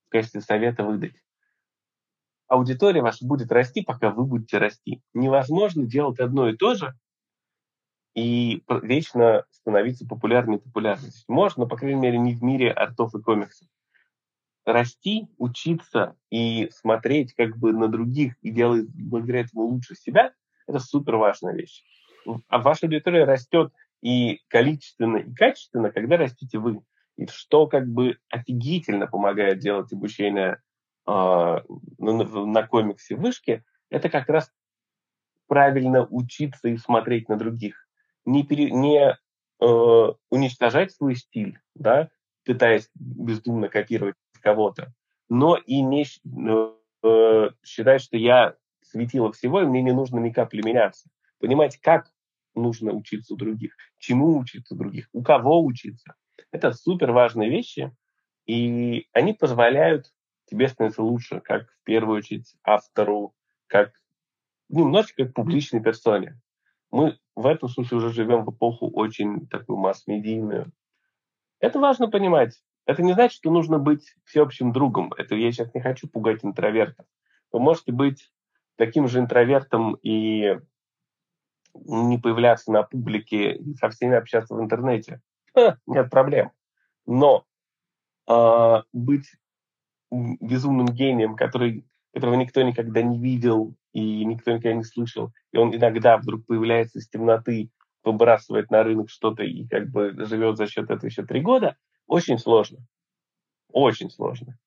в 0.06 0.10
качестве 0.10 0.40
совета 0.40 0.84
выдать 0.84 1.14
аудитория 2.48 3.02
ваша 3.02 3.26
будет 3.26 3.52
расти, 3.52 3.82
пока 3.82 4.10
вы 4.10 4.24
будете 4.24 4.58
расти. 4.58 5.02
Невозможно 5.12 5.86
делать 5.86 6.20
одно 6.20 6.48
и 6.48 6.56
то 6.56 6.74
же 6.74 6.94
и 8.14 8.62
вечно 8.68 9.44
становиться 9.50 10.06
популярной 10.06 10.56
и 10.56 10.60
популярной. 10.60 11.10
Можно, 11.26 11.66
по 11.66 11.76
крайней 11.76 12.00
мере, 12.00 12.18
не 12.18 12.34
в 12.34 12.42
мире 12.42 12.70
артов 12.70 13.14
и 13.14 13.20
комиксов. 13.20 13.68
Расти, 14.64 15.28
учиться 15.36 16.16
и 16.30 16.70
смотреть 16.70 17.34
как 17.34 17.58
бы 17.58 17.72
на 17.72 17.88
других 17.88 18.34
и 18.40 18.50
делать 18.50 18.86
благодаря 18.94 19.40
этому 19.40 19.64
лучше 19.64 19.94
себя– 19.94 20.32
это 20.66 20.78
супер 20.78 21.16
важная 21.16 21.54
вещь. 21.54 21.82
А 22.48 22.58
ваша 22.58 22.86
аудитория 22.86 23.24
растет 23.24 23.72
и 24.04 24.42
количественно, 24.48 25.16
и 25.16 25.34
качественно, 25.34 25.90
когда 25.90 26.18
растите 26.18 26.58
вы. 26.58 26.82
И 27.16 27.26
что 27.26 27.66
как 27.66 27.88
бы 27.88 28.18
офигительно 28.28 29.06
помогает 29.06 29.60
делать 29.60 29.92
обучение 29.92 30.60
э, 31.06 31.10
на, 31.10 31.64
на 31.98 32.66
комиксе 32.66 33.16
вышки, 33.16 33.64
это 33.88 34.10
как 34.10 34.28
раз 34.28 34.52
правильно 35.46 36.06
учиться 36.10 36.68
и 36.68 36.76
смотреть 36.76 37.30
на 37.30 37.36
других. 37.36 37.88
Не, 38.26 38.42
пере, 38.42 38.70
не 38.70 39.16
э, 39.60 40.12
уничтожать 40.30 40.92
свой 40.92 41.16
стиль, 41.16 41.58
да, 41.74 42.10
пытаясь 42.44 42.90
бездумно 42.94 43.68
копировать 43.68 44.16
кого-то, 44.42 44.92
но 45.30 45.56
и 45.56 45.80
не 45.80 46.04
э, 46.04 47.50
считать, 47.64 48.02
что 48.02 48.18
я 48.18 48.54
светило 48.82 49.32
всего, 49.32 49.62
и 49.62 49.66
мне 49.66 49.80
не 49.80 49.92
нужно 49.92 50.18
ни 50.18 50.28
капли 50.28 50.60
меняться. 50.62 51.08
Понимать, 51.38 51.78
как 51.78 52.10
нужно 52.54 52.92
учиться 52.92 53.34
у 53.34 53.36
других, 53.36 53.74
чему 53.98 54.38
учиться 54.38 54.74
у 54.74 54.78
других, 54.78 55.08
у 55.12 55.22
кого 55.22 55.64
учиться. 55.64 56.14
Это 56.50 56.72
супер 56.72 57.12
важные 57.12 57.50
вещи, 57.50 57.92
и 58.46 59.06
они 59.12 59.32
позволяют 59.32 60.12
тебе 60.46 60.68
становится 60.68 61.02
лучше, 61.02 61.40
как 61.40 61.68
в 61.68 61.84
первую 61.84 62.18
очередь 62.18 62.54
автору, 62.62 63.34
как 63.66 63.92
немножечко 64.68 65.24
как 65.24 65.34
публичной 65.34 65.82
персоне. 65.82 66.40
Мы 66.90 67.18
в 67.34 67.46
этом 67.46 67.68
смысле 67.68 67.98
уже 67.98 68.12
живем 68.12 68.44
в 68.44 68.50
эпоху 68.50 68.90
очень 68.90 69.48
такую 69.48 69.78
масс-медийную. 69.78 70.70
Это 71.60 71.78
важно 71.78 72.08
понимать. 72.08 72.62
Это 72.86 73.02
не 73.02 73.14
значит, 73.14 73.36
что 73.36 73.50
нужно 73.50 73.78
быть 73.78 74.14
всеобщим 74.24 74.72
другом. 74.72 75.12
Это 75.16 75.34
я 75.34 75.50
сейчас 75.50 75.74
не 75.74 75.80
хочу 75.80 76.08
пугать 76.08 76.44
интровертов. 76.44 77.06
Вы 77.50 77.60
можете 77.60 77.92
быть 77.92 78.30
таким 78.76 79.08
же 79.08 79.20
интровертом 79.20 79.94
и 80.02 80.58
не 81.74 82.18
появляться 82.18 82.72
на 82.72 82.82
публике 82.82 83.54
и 83.54 83.74
со 83.74 83.90
всеми 83.90 84.16
общаться 84.16 84.54
в 84.54 84.60
интернете. 84.60 85.20
Ха, 85.54 85.78
нет 85.86 86.10
проблем. 86.10 86.50
Но 87.06 87.44
э, 88.28 88.82
быть 88.92 89.26
безумным 90.10 90.86
гением, 90.86 91.36
который, 91.36 91.86
которого 92.12 92.36
никто 92.36 92.62
никогда 92.62 93.02
не 93.02 93.18
видел 93.18 93.74
и 93.92 94.24
никто 94.24 94.52
никогда 94.52 94.74
не 94.74 94.84
слышал, 94.84 95.32
и 95.52 95.58
он 95.58 95.74
иногда 95.74 96.16
вдруг 96.16 96.46
появляется 96.46 96.98
из 96.98 97.08
темноты, 97.08 97.70
выбрасывает 98.02 98.70
на 98.70 98.82
рынок 98.82 99.10
что-то 99.10 99.42
и 99.42 99.66
как 99.66 99.88
бы 99.90 100.14
живет 100.26 100.56
за 100.56 100.66
счет 100.66 100.90
этого 100.90 101.06
еще 101.06 101.24
три 101.24 101.40
года, 101.40 101.76
очень 102.06 102.38
сложно. 102.38 102.78
Очень 103.72 104.10
сложно. 104.10 104.58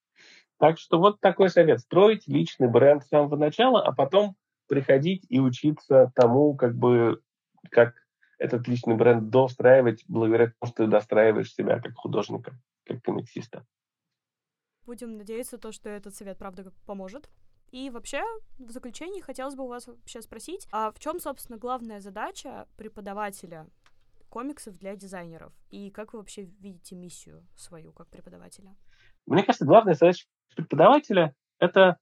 Так 0.60 0.80
что 0.80 0.98
вот 1.00 1.20
такой 1.20 1.50
совет. 1.50 1.80
Строить 1.82 2.28
личный 2.28 2.68
бренд 2.68 3.04
с 3.04 3.10
самого 3.10 3.36
начала, 3.36 3.86
а 3.86 3.94
потом 3.94 4.36
приходить 4.68 5.26
и 5.30 5.40
учиться 5.40 6.12
тому, 6.16 6.56
как 6.56 6.76
бы, 6.76 7.22
как 7.72 7.96
этот 8.38 8.68
личный 8.68 8.96
бренд 8.96 9.30
достраивать 9.30 10.04
благодаря 10.08 10.48
тому, 10.48 10.72
что 10.72 10.84
ты 10.84 10.88
достраиваешь 10.88 11.54
себя 11.54 11.80
как 11.80 11.96
художника, 11.96 12.60
как 12.86 13.04
комиксиста. 13.04 13.66
Будем 14.86 15.18
надеяться, 15.18 15.58
то, 15.58 15.72
что 15.72 15.90
этот 15.90 16.16
совет, 16.16 16.38
правда, 16.38 16.72
поможет. 16.86 17.30
И 17.72 17.90
вообще, 17.90 18.24
в 18.58 18.72
заключении 18.72 19.20
хотелось 19.20 19.56
бы 19.56 19.66
у 19.66 19.68
вас 19.68 19.88
вообще 19.88 20.22
спросить, 20.22 20.68
а 20.72 20.92
в 20.92 21.00
чем, 21.00 21.20
собственно, 21.20 21.58
главная 21.58 22.00
задача 22.00 22.68
преподавателя 22.78 23.68
комиксов 24.30 24.78
для 24.78 24.96
дизайнеров? 24.96 25.54
И 25.70 25.90
как 25.92 26.14
вы 26.14 26.20
вообще 26.20 26.44
видите 26.44 26.96
миссию 26.96 27.46
свою 27.56 27.92
как 27.92 28.08
преподавателя? 28.08 28.76
Мне 29.26 29.44
кажется, 29.44 29.66
главная 29.66 29.96
задача 29.96 30.26
преподавателя— 30.56 31.36
это 31.60 31.98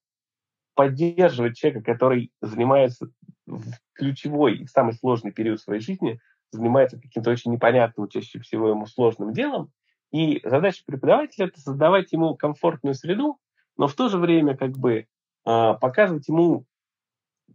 поддерживать 0.76 1.58
человека, 1.58 1.84
который 1.84 2.32
занимается 2.42 3.10
в 3.46 3.72
ключевой 3.94 4.58
и 4.60 4.68
самый 4.68 4.94
сложный 4.94 5.32
период 5.32 5.60
своей 5.60 5.82
жизни, 5.82 6.20
занимается 6.52 7.00
каким-то 7.00 7.32
очень 7.32 7.52
непонятным, 7.52 8.08
чаще 8.08 8.40
всего 8.40 8.70
ему 8.70 8.86
сложным 8.86 9.34
делом, 9.34 9.72
и 10.12 10.40
задача 10.44 10.84
преподавателя– 10.86 11.48
это 11.48 11.60
создавать 11.60 12.12
ему 12.14 12.36
комфортную 12.36 12.94
среду, 12.94 13.38
но 13.78 13.88
в 13.88 13.96
то 13.96 14.10
же 14.10 14.18
время 14.18 14.56
как 14.56 14.78
бы 14.78 14.94
э, 14.94 15.06
показывать 15.44 16.28
ему, 16.28 16.66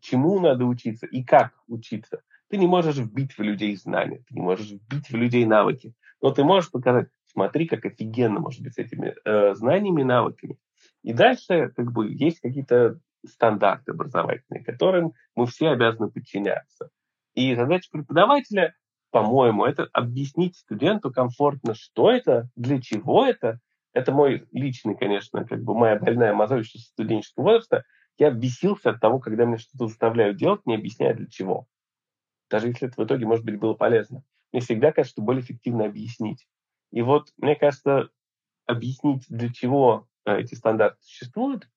чему 0.00 0.40
надо 0.40 0.64
учиться 0.64 1.06
и 1.06 1.22
как 1.24 1.52
учиться. 1.68 2.22
Ты 2.48 2.58
не 2.58 2.66
можешь 2.66 2.96
вбить 2.96 3.32
в 3.32 3.42
людей 3.42 3.74
знания, 3.76 4.22
ты 4.28 4.34
не 4.34 4.40
можешь 4.40 4.70
вбить 4.70 5.08
в 5.08 5.14
людей 5.14 5.46
навыки, 5.46 5.94
но 6.20 6.32
ты 6.32 6.44
можешь 6.44 6.70
показать, 6.70 7.08
смотри, 7.32 7.66
как 7.66 7.86
офигенно 7.86 8.40
может 8.40 8.62
быть 8.62 8.74
с 8.74 8.78
этими 8.78 9.14
э, 9.24 9.54
знаниями 9.54 10.02
навыками. 10.02 10.58
И 11.02 11.12
дальше 11.12 11.72
как 11.74 11.92
бы 11.92 12.12
есть 12.12 12.40
какие-то 12.40 13.00
стандарты 13.26 13.92
образовательные, 13.92 14.64
которым 14.64 15.12
мы 15.34 15.46
все 15.46 15.70
обязаны 15.70 16.10
подчиняться. 16.10 16.90
И 17.34 17.54
задача 17.54 17.88
преподавателя 17.92 18.74
по-моему, 19.10 19.64
это 19.64 19.88
объяснить 19.92 20.56
студенту 20.56 21.12
комфортно, 21.12 21.74
что 21.74 22.10
это, 22.10 22.48
для 22.56 22.80
чего 22.80 23.26
это. 23.26 23.60
Это 23.92 24.12
мой 24.12 24.46
личный, 24.52 24.96
конечно, 24.96 25.44
как 25.44 25.62
бы 25.62 25.74
моя 25.74 25.96
больная 25.96 26.32
мозоль 26.32 26.60
еще 26.60 26.78
студенческого 26.78 27.44
возраста. 27.44 27.84
Я 28.18 28.30
бесился 28.30 28.90
от 28.90 29.00
того, 29.00 29.18
когда 29.18 29.46
мне 29.46 29.58
что-то 29.58 29.88
заставляют 29.88 30.36
делать, 30.36 30.64
не 30.64 30.76
объясняя 30.76 31.14
для 31.14 31.26
чего. 31.26 31.66
Даже 32.48 32.68
если 32.68 32.88
это 32.88 33.00
в 33.00 33.04
итоге, 33.04 33.26
может 33.26 33.44
быть, 33.44 33.58
было 33.58 33.74
полезно. 33.74 34.22
Мне 34.52 34.62
всегда 34.62 34.92
кажется, 34.92 35.14
что 35.14 35.22
более 35.22 35.42
эффективно 35.42 35.86
объяснить. 35.86 36.46
И 36.92 37.02
вот, 37.02 37.32
мне 37.36 37.56
кажется, 37.56 38.10
объяснить, 38.66 39.26
для 39.28 39.52
чего 39.52 40.06
э, 40.24 40.40
эти 40.40 40.54
стандарты 40.54 40.98
существуют, 41.00 41.68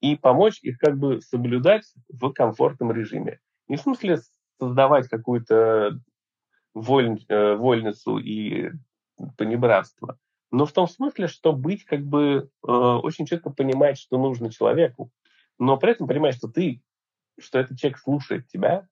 и 0.00 0.16
помочь 0.16 0.60
их 0.62 0.78
как 0.78 0.98
бы 0.98 1.20
соблюдать 1.20 1.84
в 2.08 2.32
комфортном 2.32 2.92
режиме. 2.92 3.40
Не 3.68 3.76
в 3.76 3.80
смысле 3.80 4.18
создавать 4.58 5.08
какую-то 5.08 6.00
воль, 6.74 7.24
э, 7.28 7.54
вольницу 7.54 8.18
и 8.18 8.70
понебратство, 9.36 10.18
но 10.50 10.66
в 10.66 10.72
том 10.72 10.88
смысле, 10.88 11.28
что 11.28 11.52
быть 11.52 11.84
как 11.84 12.04
бы 12.04 12.50
э, 12.66 12.70
очень 12.70 13.26
четко 13.26 13.50
понимать, 13.50 13.98
что 13.98 14.18
нужно 14.18 14.50
человеку, 14.50 15.10
но 15.58 15.76
при 15.76 15.92
этом 15.92 16.08
понимать, 16.08 16.34
что 16.34 16.48
ты, 16.48 16.82
что 17.38 17.58
этот 17.58 17.78
человек 17.78 17.98
слушает 17.98 18.48
тебя 18.48 18.88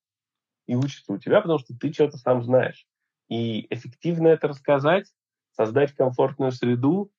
и 0.67 0.77
учится 0.77 1.13
у 1.13 1.19
тебя, 1.19 1.41
потому 1.41 1.59
что 1.59 1.77
ты 1.77 1.93
что-то 1.93 2.19
сам 2.19 2.45
знаешь. 2.45 2.87
И 3.29 3.67
эффективно 3.75 4.29
это 4.29 4.49
рассказать, 4.49 5.07
создать 5.53 5.95
комфортную 5.95 6.53
среду, 6.53 7.11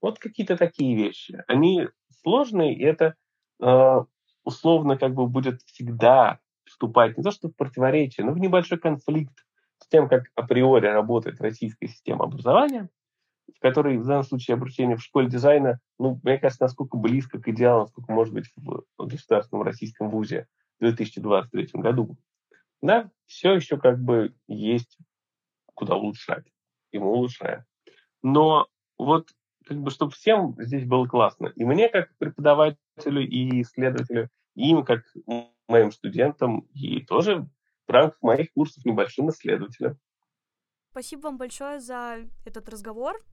вот 0.00 0.18
какие-то 0.18 0.56
такие 0.56 0.96
вещи. 0.96 1.42
Они 1.46 1.88
сложные, 2.22 2.74
и 2.74 2.82
это 2.82 3.14
э, 3.62 4.04
условно 4.44 4.98
как 4.98 5.14
бы 5.14 5.26
будет 5.26 5.62
всегда 5.62 6.40
вступать 6.64 7.16
не 7.16 7.22
то 7.22 7.30
что 7.30 7.48
в 7.48 7.56
противоречие, 7.56 8.26
но 8.26 8.32
в 8.32 8.38
небольшой 8.38 8.78
конфликт 8.78 9.44
с 9.78 9.88
тем, 9.88 10.08
как 10.08 10.24
априори 10.34 10.86
работает 10.86 11.40
российская 11.40 11.88
система 11.88 12.24
образования, 12.24 12.88
в 13.54 13.60
которой 13.60 13.98
в 13.98 14.06
данном 14.06 14.24
случае 14.24 14.54
обучение 14.54 14.96
в 14.96 15.02
школе 15.02 15.28
дизайна, 15.28 15.80
ну, 15.98 16.20
мне 16.22 16.38
кажется, 16.38 16.64
насколько 16.64 16.96
близко 16.96 17.40
к 17.40 17.48
идеалу, 17.48 17.82
насколько 17.82 18.12
может 18.12 18.32
быть 18.32 18.46
в 18.56 18.84
государственном 18.98 19.64
российском 19.64 20.10
вузе 20.10 20.46
в 20.78 20.84
2023 20.84 21.68
году. 21.74 22.16
Да, 22.80 23.10
все 23.26 23.54
еще 23.54 23.78
как 23.78 24.02
бы 24.02 24.34
есть 24.48 24.98
куда 25.74 25.96
улучшать, 25.96 26.46
и 26.90 26.98
мы 26.98 27.06
улучшаем. 27.06 27.64
Но 28.22 28.66
вот 28.98 29.28
как 29.66 29.78
бы, 29.78 29.90
чтобы 29.90 30.12
всем 30.12 30.56
здесь 30.58 30.84
было 30.84 31.06
классно. 31.06 31.52
И 31.54 31.64
мне, 31.64 31.88
как 31.88 32.16
преподавателю 32.18 32.81
и 32.96 33.62
исследователю, 33.62 34.28
и 34.54 34.70
им, 34.70 34.84
как 34.84 35.02
моим 35.68 35.92
студентам, 35.92 36.60
и 36.74 37.04
тоже 37.04 37.48
в 37.86 37.90
рамках 37.90 38.20
моих 38.22 38.52
курсов 38.52 38.84
небольшим 38.84 39.30
исследователям. 39.30 39.98
Спасибо 40.90 41.22
вам 41.22 41.38
большое 41.38 41.80
за 41.80 42.28
этот 42.44 42.68
разговор. 42.68 43.24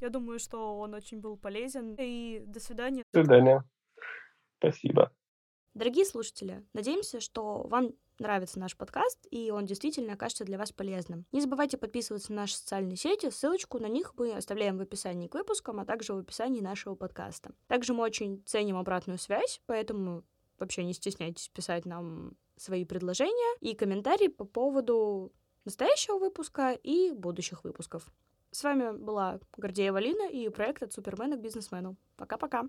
Я 0.00 0.10
думаю, 0.10 0.38
что 0.38 0.78
он 0.78 0.94
очень 0.94 1.20
был 1.20 1.36
полезен. 1.36 1.96
И 1.98 2.42
до 2.46 2.60
свидания. 2.60 3.02
До 3.12 3.22
свидания. 3.22 3.64
Спасибо. 4.58 5.12
Дорогие 5.74 6.04
слушатели, 6.04 6.66
надеемся, 6.72 7.20
что 7.20 7.66
вам 7.68 7.92
нравится 8.20 8.58
наш 8.58 8.76
подкаст, 8.76 9.26
и 9.30 9.50
он 9.50 9.66
действительно 9.66 10.14
окажется 10.14 10.44
для 10.44 10.58
вас 10.58 10.72
полезным. 10.72 11.26
Не 11.32 11.40
забывайте 11.40 11.76
подписываться 11.76 12.32
на 12.32 12.42
наши 12.42 12.56
социальные 12.56 12.96
сети, 12.96 13.30
ссылочку 13.30 13.78
на 13.78 13.86
них 13.86 14.14
мы 14.16 14.32
оставляем 14.32 14.78
в 14.78 14.80
описании 14.80 15.28
к 15.28 15.34
выпускам, 15.34 15.80
а 15.80 15.84
также 15.84 16.14
в 16.14 16.18
описании 16.18 16.60
нашего 16.60 16.94
подкаста. 16.94 17.52
Также 17.66 17.94
мы 17.94 18.02
очень 18.02 18.42
ценим 18.46 18.76
обратную 18.76 19.18
связь, 19.18 19.60
поэтому 19.66 20.24
вообще 20.58 20.84
не 20.84 20.92
стесняйтесь 20.92 21.48
писать 21.48 21.84
нам 21.84 22.36
свои 22.56 22.84
предложения 22.84 23.56
и 23.60 23.74
комментарии 23.74 24.28
по 24.28 24.44
поводу 24.44 25.32
настоящего 25.64 26.18
выпуска 26.18 26.72
и 26.72 27.12
будущих 27.12 27.64
выпусков. 27.64 28.06
С 28.50 28.64
вами 28.64 28.96
была 28.96 29.40
Гордеева 29.56 29.98
Лина 29.98 30.28
и 30.28 30.48
проект 30.48 30.82
от 30.82 30.92
Супермена 30.92 31.36
к 31.36 31.40
бизнесмену. 31.40 31.96
Пока-пока! 32.16 32.64